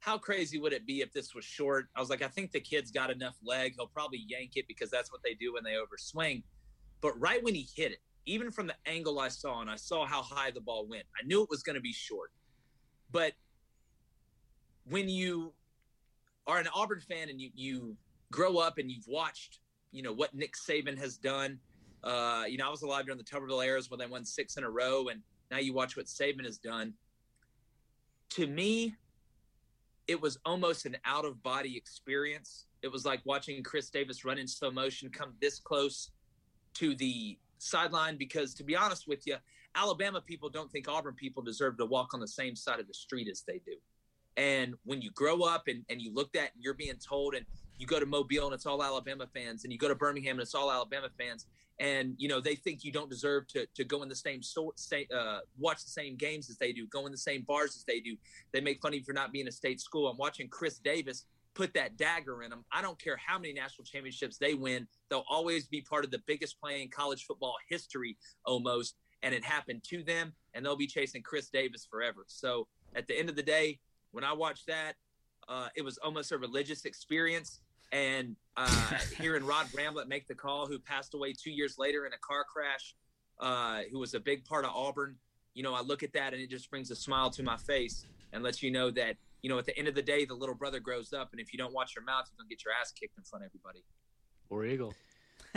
[0.00, 1.88] how crazy would it be if this was short?
[1.94, 3.74] I was like, I think the kid's got enough leg.
[3.76, 6.42] He'll probably yank it because that's what they do when they overswing.
[7.02, 10.06] But right when he hit it, even from the angle I saw and I saw
[10.06, 12.32] how high the ball went, I knew it was going to be short.
[13.12, 13.34] But
[14.88, 15.52] when you
[16.46, 17.96] are an Auburn fan and you you
[18.32, 19.58] grow up and you've watched,
[19.92, 21.58] you know, what Nick Saban has done.
[22.02, 24.64] Uh, you know, I was alive during the Tuberville eras when they won six in
[24.64, 25.20] a row, and
[25.50, 26.94] now you watch what Saban has done.
[28.30, 28.94] To me,
[30.10, 32.66] it was almost an out of body experience.
[32.82, 36.10] It was like watching Chris Davis run in slow motion, come this close
[36.74, 38.16] to the sideline.
[38.16, 39.36] Because to be honest with you,
[39.76, 42.94] Alabama people don't think Auburn people deserve to walk on the same side of the
[42.94, 43.76] street as they do.
[44.36, 47.46] And when you grow up and, and you look at and you're being told, and
[47.78, 50.42] you go to Mobile and it's all Alabama fans, and you go to Birmingham and
[50.42, 51.46] it's all Alabama fans,
[51.80, 54.40] and you know they think you don't deserve to to go in the same
[54.76, 57.84] say, uh, watch the same games as they do, go in the same bars as
[57.84, 58.16] they do.
[58.52, 60.06] They make fun of you for not being a state school.
[60.08, 61.24] I'm watching Chris Davis
[61.54, 62.64] put that dagger in them.
[62.70, 66.22] I don't care how many national championships they win; they'll always be part of the
[66.26, 68.94] biggest play in college football history, almost.
[69.22, 72.24] And it happened to them, and they'll be chasing Chris Davis forever.
[72.26, 73.78] So at the end of the day,
[74.12, 74.94] when I watched that,
[75.46, 77.60] uh, it was almost a religious experience.
[77.92, 82.12] And uh, hearing Rod Bramblett make the call, who passed away two years later in
[82.12, 82.94] a car crash,
[83.40, 85.16] uh, who was a big part of Auburn,
[85.54, 88.06] you know, I look at that and it just brings a smile to my face
[88.32, 90.54] and lets you know that, you know, at the end of the day, the little
[90.54, 91.30] brother grows up.
[91.32, 93.24] And if you don't watch your mouth, you're going to get your ass kicked in
[93.24, 93.84] front of everybody.
[94.48, 94.94] Or Eagle.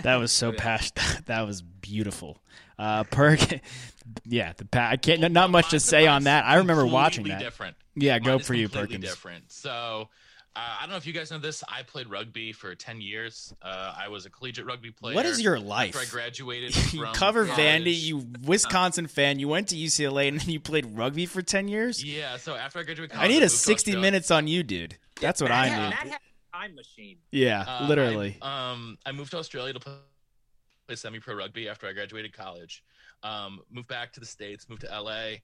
[0.01, 1.25] That was so passionate.
[1.27, 2.41] That was beautiful.
[2.79, 3.39] Uh, Perk,
[4.25, 5.31] yeah, the pa- I can't.
[5.31, 6.45] Not much to say on that.
[6.45, 7.39] I remember watching that.
[7.39, 7.75] Different.
[7.95, 9.13] Yeah, go Mine is for you, completely Perkins.
[9.13, 9.51] Different.
[9.51, 10.09] So,
[10.55, 11.63] uh, I don't know if you guys know this.
[11.67, 13.53] I played rugby for ten years.
[13.61, 15.15] Uh, I was a collegiate rugby player.
[15.15, 15.95] What is your life?
[15.95, 17.59] After I graduated, you from cover college.
[17.59, 19.39] Vandy, you Wisconsin fan.
[19.39, 22.03] You went to UCLA and then you played rugby for ten years.
[22.03, 22.37] Yeah.
[22.37, 24.01] So after I graduated, I need a sixty Australia.
[24.01, 24.97] minutes on you, dude.
[25.19, 25.89] That's what I Matt, need.
[25.89, 26.21] Matt had
[26.53, 27.17] a time machine.
[27.31, 28.37] Yeah, Uh, literally.
[28.41, 29.93] I, um, I moved to Australia to play,
[30.87, 32.83] play semi-pro rugby after I graduated college.
[33.23, 35.35] Um, moved back to the states, moved to LA,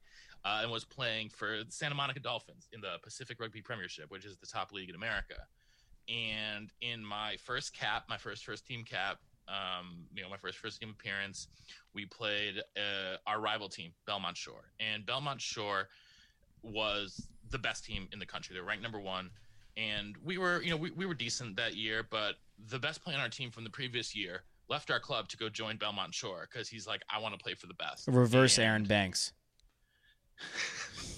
[0.46, 4.26] uh, and was playing for the Santa Monica Dolphins in the Pacific Rugby Premiership, which
[4.26, 5.36] is the top league in America.
[6.08, 10.58] And in my first cap, my first first team cap, um, you know, my first
[10.58, 11.48] first team appearance,
[11.94, 15.88] we played uh, our rival team, Belmont Shore, and Belmont Shore
[16.64, 18.54] was the best team in the country.
[18.54, 19.30] They're ranked number one
[19.78, 22.36] and we were you know we, we were decent that year but
[22.70, 25.50] the best player on our team from the previous year left our club to go
[25.50, 28.66] join belmont shore because he's like i want to play for the best Reverse And-
[28.68, 29.34] Aaron Banks.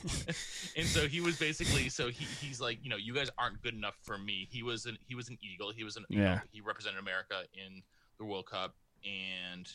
[0.77, 3.73] and so he was basically so he, he's like you know you guys aren't good
[3.73, 4.47] enough for me.
[4.49, 5.71] He was an he was an eagle.
[5.71, 7.81] He was an you know, he represented america in
[8.17, 8.75] the world cup.
[9.05, 9.67] And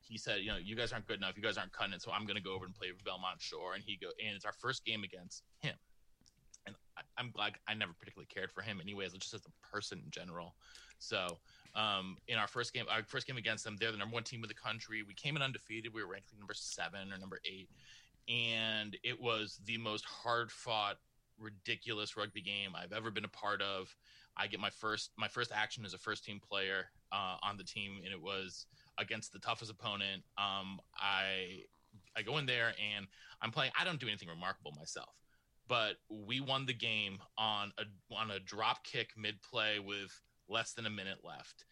[0.00, 1.36] he said you know you guys aren't good enough.
[1.36, 2.02] You guys aren't cutting it.
[2.02, 3.74] So i'm going to go over and play belmont shore.
[3.74, 5.74] And he go and it's our first game against him.
[6.66, 10.00] And I, i'm glad i never particularly cared for him anyways just as a person
[10.04, 10.54] in general.
[10.98, 11.38] So
[11.74, 14.42] um, in our first game our first game against them they're the number one team
[14.42, 15.02] of the country.
[15.06, 15.92] We came in undefeated.
[15.92, 17.68] We were ranked number seven or number eight
[18.28, 20.96] and it was the most hard fought
[21.38, 23.94] ridiculous rugby game i've ever been a part of.
[24.38, 27.64] I get my first my first action as a first team player uh, on the
[27.64, 28.66] team and it was
[28.98, 30.22] against the toughest opponent.
[30.38, 31.62] Um, i
[32.16, 33.06] i go in there and
[33.40, 35.14] i'm playing i don't do anything remarkable myself
[35.68, 40.72] but we won the game on a on a drop kick mid play with less
[40.72, 41.64] than a minute left.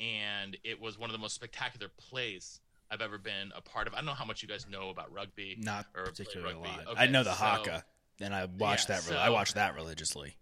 [0.00, 2.60] And it was one of the most spectacular plays
[2.92, 3.94] I've ever been a part of.
[3.94, 5.56] I don't know how much you guys know about rugby.
[5.58, 6.80] Not or particularly a lot.
[6.88, 7.84] Okay, I know the so- haka,
[8.20, 9.10] and I watched Yeah, that.
[9.10, 10.36] Re- I so- watched that religiously.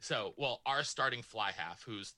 [0.00, 2.14] So, well, our starting fly half, who's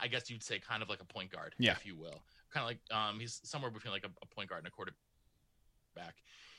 [0.00, 1.72] I guess you'd say kind of like a point guard, Yeah.
[1.72, 4.60] if you will, kind of like um, he's somewhere between like a, a point guard
[4.60, 6.16] and a quarterback.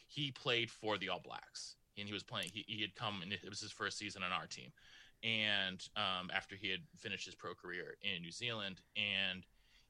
[0.07, 2.49] He played for the All Blacks, and he was playing.
[2.53, 4.71] He, he had come, and it was his first season on our team,
[5.23, 9.43] and um, after he had finished his pro career in New Zealand, and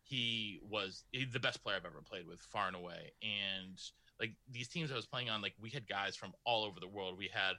[0.08, 3.12] he was the best player I've ever played with, far and away.
[3.24, 3.80] And
[4.20, 6.88] like these teams I was playing on, like we had guys from all over the
[6.88, 7.18] world.
[7.18, 7.54] We had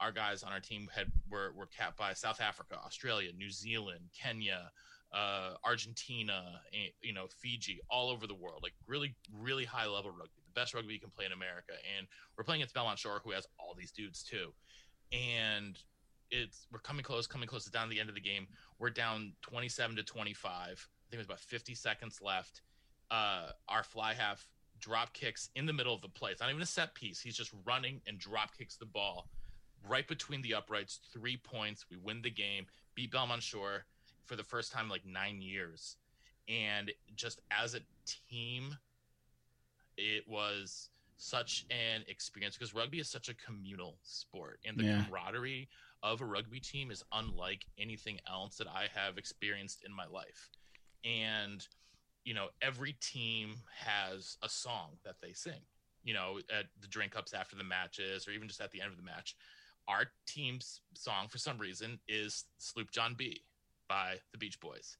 [0.00, 4.00] our guys on our team had were were capped by South Africa, Australia, New Zealand,
[4.20, 4.72] Kenya,
[5.14, 8.60] uh, Argentina, eh, you know, Fiji, all over the world.
[8.64, 11.74] Like really, really high level rugby, the best rugby you can play in America.
[11.96, 14.52] And we're playing against Belmont Shore, who has all these dudes too.
[15.12, 15.78] And
[16.32, 17.62] it's we're coming close, coming close.
[17.62, 18.48] It's down to the end of the game.
[18.80, 20.88] We're down 27 to 25.
[21.12, 22.62] I think it was about 50 seconds left.
[23.10, 24.48] Uh, our fly half
[24.80, 26.30] drop kicks in the middle of the play.
[26.30, 27.20] It's not even a set piece.
[27.20, 29.28] He's just running and drop kicks the ball
[29.86, 31.00] right between the uprights.
[31.12, 31.84] Three points.
[31.90, 32.64] We win the game.
[32.94, 33.84] Beat Belmont Shore
[34.24, 35.98] for the first time in like nine years.
[36.48, 37.80] And just as a
[38.30, 38.74] team,
[39.98, 40.88] it was
[41.18, 45.04] such an experience because rugby is such a communal sport and the Yeah.
[45.04, 45.68] camaraderie
[46.02, 50.48] of a rugby team is unlike anything else that I have experienced in my life.
[51.04, 51.66] And
[52.24, 55.60] you know, every team has a song that they sing.
[56.04, 58.90] You know, at the drink ups after the matches, or even just at the end
[58.90, 59.36] of the match.
[59.88, 63.42] our team's song for some reason is Sloop John B
[63.88, 64.96] by the Beach Boys.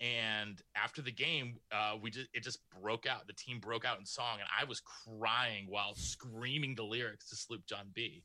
[0.00, 3.26] And after the game, uh, we just it just broke out.
[3.26, 7.36] The team broke out in song, and I was crying while screaming the lyrics to
[7.36, 8.24] Sloop John B.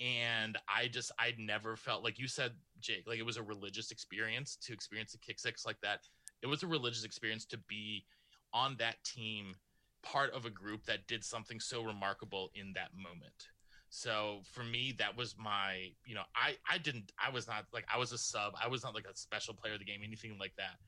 [0.00, 3.90] And I just I'd never felt like you said, Jake, like it was a religious
[3.90, 6.00] experience to experience the kick six like that.
[6.42, 8.04] It was a religious experience to be
[8.52, 9.54] on that team,
[10.02, 13.48] part of a group that did something so remarkable in that moment.
[13.88, 17.84] So for me, that was my, you know, I I didn't, I was not like
[17.92, 20.36] I was a sub, I was not like a special player of the game, anything
[20.40, 20.78] like that.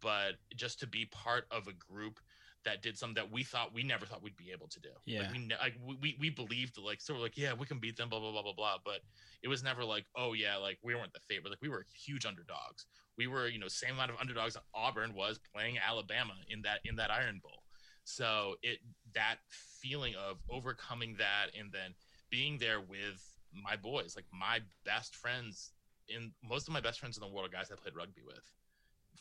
[0.00, 2.18] But just to be part of a group
[2.66, 4.90] that did something that we thought we never thought we'd be able to do.
[5.06, 5.20] Yeah.
[5.20, 8.10] Like we like we we believed like so we're like yeah we can beat them
[8.10, 8.76] blah blah blah blah blah.
[8.84, 9.00] But
[9.42, 12.26] it was never like oh yeah like we weren't the favorite like we were huge
[12.26, 12.86] underdogs.
[13.16, 16.96] We were you know same amount of underdogs Auburn was playing Alabama in that in
[16.96, 17.62] that Iron Bowl.
[18.04, 18.78] So it
[19.14, 21.94] that feeling of overcoming that and then
[22.30, 25.72] being there with my boys, like my best friends
[26.08, 28.42] in most of my best friends in the world are guys I played rugby with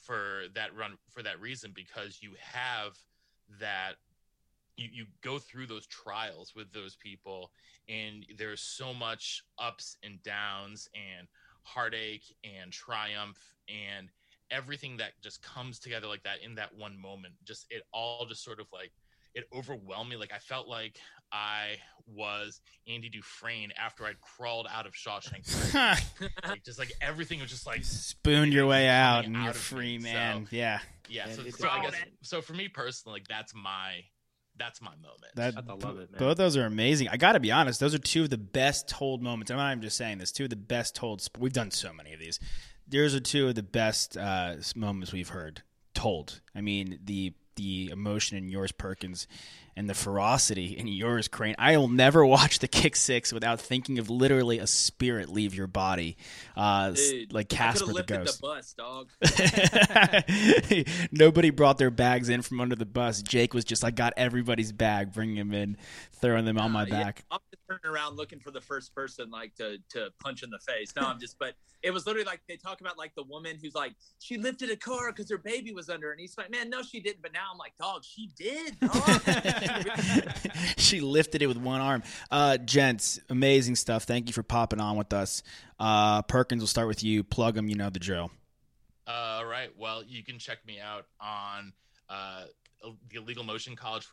[0.02, 2.98] for that run for that reason because you have
[3.60, 3.96] that
[4.78, 7.52] you, you go through those trials with those people
[7.88, 11.28] and there's so much ups and downs and
[11.64, 14.10] heartache and triumph and
[14.52, 17.34] everything that just comes together like that in that one moment.
[17.44, 18.92] Just it all just sort of like
[19.34, 20.16] it overwhelmed me.
[20.16, 21.00] Like i felt like
[21.32, 21.76] i
[22.08, 25.44] was andy dufresne after i'd crawled out of shawshank
[26.48, 29.56] like, just like everything was just like Spooned your way out, coming and you're out
[29.56, 30.04] of free, me.
[30.14, 30.46] man.
[30.46, 30.80] So- yeah.
[31.10, 34.02] yeah so, so i guess so for me personally like that's my
[34.58, 36.18] that's my moment That, I love it, man.
[36.20, 37.10] Both those are amazing.
[37.10, 39.52] I got to be honest; those are two of the best told moments.
[39.52, 40.32] I'm not even just saying this.
[40.32, 41.20] Two of the best told.
[41.20, 42.40] sp- We've done so many of these.
[42.88, 45.64] Those are two of the best uh, moments we've heard
[45.94, 46.40] told.
[46.56, 49.28] I mean, the the emotion in yours, Perkins,
[49.78, 51.56] and the ferocity in yours, Crane.
[51.58, 55.68] I will never watch the kick six without thinking of literally a spirit leave your
[55.68, 56.18] body,
[56.56, 58.42] uh, Dude, like Casper the ghost.
[58.42, 59.10] the bus, dog.
[61.12, 63.22] Nobody brought their bags in from under the bus.
[63.22, 65.78] Jake was just like got everybody's bag, bringing them in,
[66.14, 67.26] throwing them on my Uh, yeah, back.
[67.32, 70.60] I'm just turning around looking for the first person like to to punch in the
[70.60, 70.94] face.
[70.96, 71.38] No, I'm just.
[71.40, 74.70] But it was literally like they talk about like the woman who's like she lifted
[74.70, 77.22] a car because her baby was under, and he's like, man, no, she didn't.
[77.22, 78.80] But now I'm like, dog, she did.
[78.80, 78.92] Dog.
[80.78, 82.04] she lifted it with one arm.
[82.32, 84.04] Uh, gents, amazing stuff.
[84.04, 85.44] Thank you for popping on with us.
[85.80, 87.24] Uh, Perkins, we'll start with you.
[87.24, 87.70] Plug them.
[87.70, 88.32] You know the drill.
[89.08, 89.70] Uh, all right.
[89.78, 91.74] Well, you can check me out on
[92.10, 92.46] uh,
[93.10, 94.08] the Illegal Motion College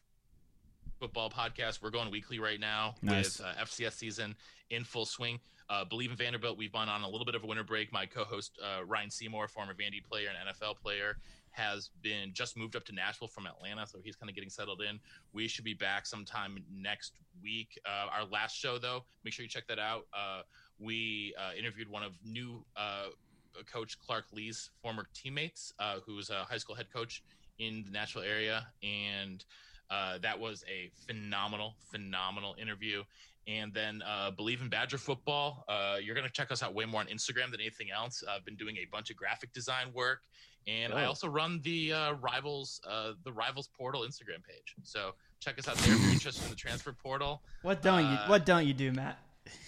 [0.98, 1.82] Football Podcast.
[1.82, 3.38] We're going weekly right now Nice.
[3.38, 4.34] with uh, FCS season
[4.70, 5.40] in full swing.
[5.70, 6.59] Uh, Bleav in Vanderbilt.
[6.59, 7.92] We've gone on a little bit of a winter break.
[7.92, 11.16] My co-host uh, Ryan Seymour, former Vandy player and NFL player,
[11.53, 14.82] has been just moved up to Nashville from Atlanta, so he's kind of getting settled
[14.82, 14.98] in.
[15.32, 17.78] We should be back sometime next week.
[17.86, 20.07] Uh, our last show, though, make sure you check that out.
[20.12, 20.42] Uh,
[20.78, 23.07] we uh, interviewed one of new uh,
[23.72, 27.22] coach Clark Lea's former teammates, uh, who was a high school head coach
[27.59, 29.44] in the Nashville area, and
[29.90, 33.03] uh, that was a phenomenal, phenomenal interview.
[33.46, 35.64] And then uh, Bleav in Badger football.
[35.68, 38.22] Uh, you're going to check us out way more on Instagram than anything else.
[38.28, 40.20] I've been doing a bunch of graphic design work,
[40.66, 41.08] and I Oh.
[41.08, 44.74] also run the uh, rivals uh, the rivals portal Instagram page.
[44.82, 47.42] So check us out there if you're interested in the transfer portal.
[47.62, 49.18] What don't you Uh, What don't you do, Matt?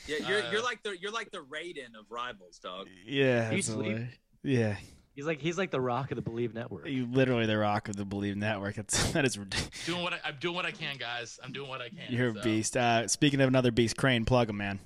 [0.07, 2.89] yeah, you're Uh, you're like the you're like the Raiden of rivals, dog.
[3.05, 3.99] Yeah, You sleep?
[4.43, 4.77] Yeah,
[5.17, 6.87] He's like he's like the rock of the Bleav Network.
[6.89, 8.75] you literally the rock of the Bleav Network.
[8.75, 9.87] That's that is ridiculous.
[9.87, 11.39] Doing what I, I'm doing what I can, guys.
[11.43, 11.99] I'm doing what I can.
[12.09, 12.77] You're a beast.
[12.77, 14.81] Uh, speaking of another beast, Crain, plug him, man.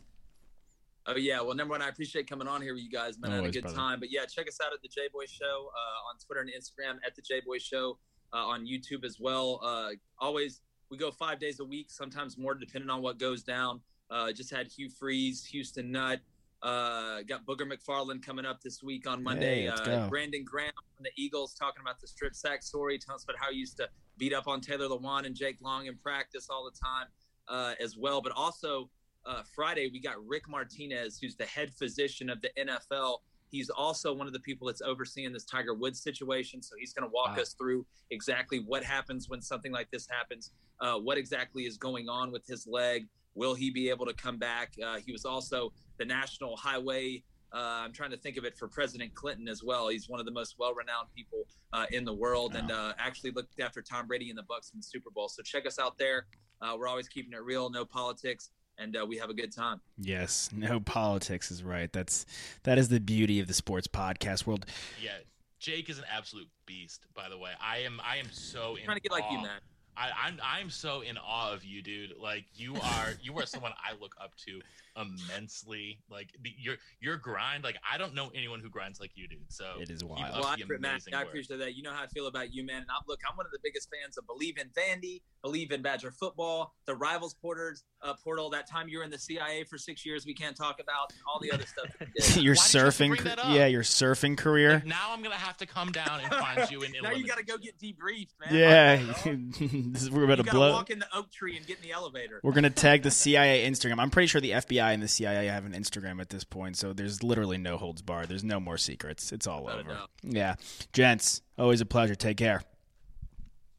[1.08, 3.32] Oh yeah, well, number one, I appreciate coming on here with you guys, man.
[3.32, 3.76] I had a good brother.
[3.76, 3.98] time.
[3.98, 7.16] But yeah, check us out at the JBoy Show uh, on Twitter and Instagram at
[7.16, 7.98] the JBoy Show
[8.34, 9.58] uh, on YouTube as well.
[9.64, 13.80] Uh, always, we go five days a week, sometimes more, depending on what goes down.
[14.10, 16.20] Uh, just had Hugh Freeze, Houston Nutt.
[16.62, 19.62] Uh, got Booger McFarland coming up this week on Monday.
[19.62, 20.08] Hey, uh.
[20.08, 23.50] Brandon Graham from the Eagles talking about the strip sack story, telling us about how
[23.50, 23.88] he used to
[24.18, 27.06] beat up on Taylor Lewan and Jake Long in practice all the time
[27.48, 28.20] uh, as well.
[28.20, 28.90] But also,
[29.28, 33.18] uh, Friday, we got Rick Martinez, who's the head physician of the NFL.
[33.50, 36.62] He's also one of the people that's overseeing this Tiger Woods situation.
[36.62, 37.42] So he's going to walk Wow.
[37.42, 42.08] us through exactly what happens when something like this happens, uh, what exactly is going
[42.08, 43.06] on with his leg.
[43.34, 44.72] Will he be able to come back?
[44.84, 47.22] Uh, he was also the National Highway.
[47.52, 49.88] Uh, I'm trying to think of it for President Clinton as well.
[49.88, 53.58] He's one of the most well-renowned people uh, in the world, and uh, actually looked
[53.60, 55.28] after Tom Brady and the Bucs in the Super Bowl.
[55.30, 56.26] So check us out there.
[56.60, 59.80] Uh, we're always keeping it real, no politics, and uh, we have a good time.
[59.98, 61.92] Yes, no politics is right.
[61.92, 62.24] That's
[62.62, 64.66] that is the beauty of the sports podcast world.
[65.02, 65.10] Yeah,
[65.58, 67.06] Jake is an absolute beast.
[67.14, 68.00] By the way, I am.
[68.04, 69.42] I am so in trying to get like you, awe.
[69.42, 69.62] Matt.
[69.96, 72.14] I, I'm I'm so in awe of you, dude.
[72.20, 74.60] Like you are you are someone I look up to
[74.98, 76.00] immensely.
[76.10, 77.64] Like the, your your grind.
[77.64, 79.38] Like I don't know anyone who grinds like you, dude.
[79.48, 80.22] So It is keep wild.
[80.34, 81.74] up Well, I, the Matt, amazing I appreciate that.
[81.74, 82.82] You know how I feel about you, man.
[82.82, 85.82] And I'm look, I'm one of the biggest fans of Bleav in Vandy, Bleav in
[85.82, 88.50] Badger football, the Rivals Porters uh, portal.
[88.50, 91.20] That time you were in the CIA for six years, we can't talk about and
[91.26, 91.86] all the other stuff.
[92.38, 93.54] You your Why did you surfing, bring that ca- up?
[93.56, 94.74] yeah, your surfing career.
[94.74, 97.38] Like, now I'm gonna have to come down and find you in now you got
[97.38, 98.54] to go get debriefed, man.
[98.54, 99.92] Yeah, My bad, dog.
[99.92, 100.72] This is- we're about You to blow.
[100.72, 102.40] walk in the oak tree and get in the elevator.
[102.42, 103.98] We're gonna tag the CIA Instagram.
[103.98, 106.92] I'm pretty sure the FBI and the CIA have an Instagram at this point, so
[106.92, 108.28] there's literally no holds barred.
[108.28, 109.32] There's no more secrets.
[109.32, 109.90] It's all Without a over.
[109.94, 110.10] doubt.
[110.22, 110.54] Yeah,
[110.92, 112.14] gents, always a pleasure.
[112.14, 112.62] Take care.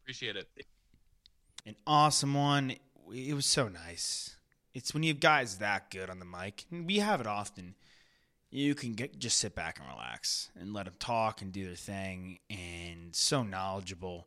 [0.02, 0.48] Appreciate it.
[1.66, 2.74] An awesome one.
[3.14, 4.36] It was so nice.
[4.74, 6.64] It's when you have guys that good on the mic.
[6.70, 7.74] and We have it often.
[8.50, 11.74] You can get just sit back and relax and let them talk and do their
[11.76, 12.38] thing.
[12.48, 14.26] And so knowledgeable.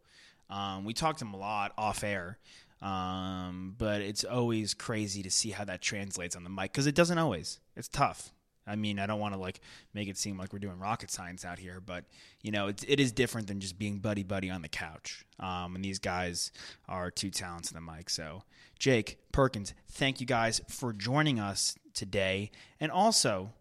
[0.50, 2.38] Um, we talked to him a lot off air,
[2.84, 6.96] um, but it's always crazy to see how that translates on the mic because it
[6.96, 7.62] doesn't always.
[7.78, 8.34] It's tough.
[8.68, 9.62] I mean, I don't want to like
[9.94, 12.04] make it seem like we're doing rocket science out here, but
[12.42, 15.26] you know, it, it is different than just being buddy buddy on the couch.
[15.40, 16.52] Um, and these guys
[16.88, 18.10] are two talents in the mic.
[18.10, 18.44] So,
[18.80, 22.52] Jake Perkins, thank you guys for joining us today.
[22.82, 23.52] And also,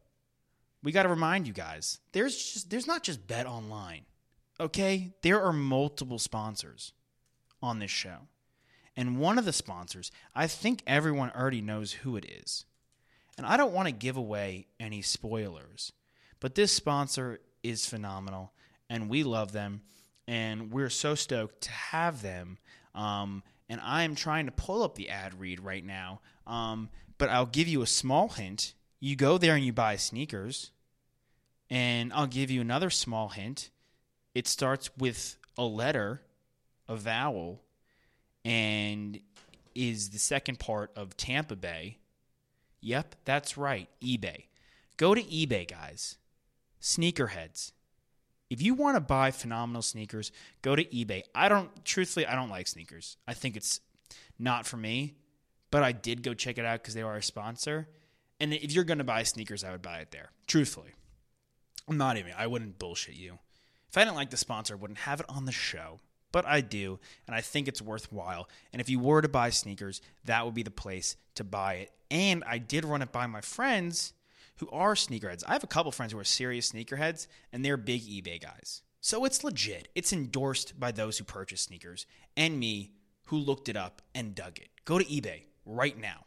[0.82, 4.02] we got to remind you guys, there's just there's not just Bet Online.
[4.58, 6.92] Okay, there are multiple sponsors
[7.62, 8.28] on this show.
[8.96, 12.64] And one of the sponsors, I think everyone already knows who it is.
[13.38, 15.92] And I don't want to give away any spoilers,
[16.40, 18.52] but this sponsor is phenomenal
[18.90, 19.80] and we love them
[20.28, 22.58] and we're so stoked to have them.
[22.94, 27.30] Um, and I am trying to pull up the ad read right now, um, but
[27.30, 28.74] I'll give you a small hint.
[29.00, 30.70] You go there and you buy sneakers,
[31.70, 33.70] and I'll give you another small hint.
[34.34, 36.22] It starts with a letter,
[36.88, 37.62] a vowel,
[38.44, 39.20] and
[39.74, 41.98] is the second part of Tampa Bay.
[42.80, 44.44] Yep, that's right, eBay.
[44.96, 46.18] Go to eBay, guys.
[46.80, 47.72] Sneakerheads.
[48.50, 50.30] If you want to buy phenomenal sneakers,
[50.60, 51.22] go to eBay.
[51.34, 53.16] I don't, truthfully, I don't like sneakers.
[53.26, 53.80] I think it's
[54.38, 55.14] not for me,
[55.70, 57.88] but I did go check it out because they are a sponsor.
[58.40, 60.32] And if you're going to buy sneakers, I would buy it there.
[60.46, 60.90] Truthfully.
[61.88, 63.38] I'm not even, I wouldn't bullshit you.
[63.88, 66.00] If I didn't like the sponsor, I wouldn't have it on the show.
[66.32, 68.48] But I do, and I think it's worthwhile.
[68.72, 71.92] And if you were to buy sneakers, that would be the place to buy it.
[72.10, 74.14] And I did run it by my friends
[74.56, 75.44] who are sneakerheads.
[75.46, 78.82] I have a couple friends who are serious sneakerheads, and they're big eBay guys.
[79.00, 79.88] So it's legit.
[79.94, 82.06] It's endorsed by those who purchase sneakers
[82.36, 82.92] and me
[83.26, 84.68] who looked it up and dug it.
[84.84, 86.26] Go to eBay right now.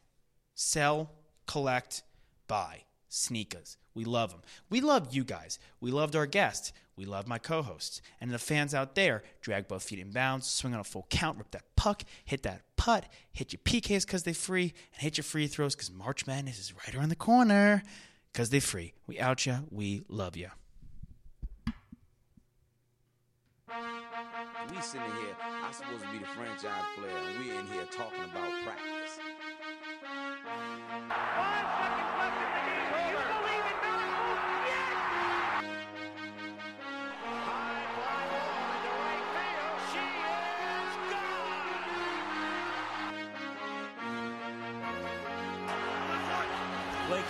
[0.56, 1.12] Sell,
[1.48, 2.04] collect,
[2.48, 3.78] buy sneakers.
[3.94, 4.42] We love them.
[4.70, 5.58] We love you guys.
[5.80, 6.74] We loved our guests.
[6.98, 8.02] We love my co hosts.
[8.22, 11.38] And the fans out there, drag both feet in bounds, swing on a full count,
[11.38, 15.24] rip that puck, hit that putt, hit your PKs because they free, and hit your
[15.24, 17.84] free throws because March Madness is right around the corner
[18.32, 18.94] because they free.
[19.08, 19.60] We out ya.
[19.70, 20.50] We love ya.
[23.68, 28.24] We sitting here, I'm supposed to be the franchise player, and we in here talking
[28.24, 29.20] about practice.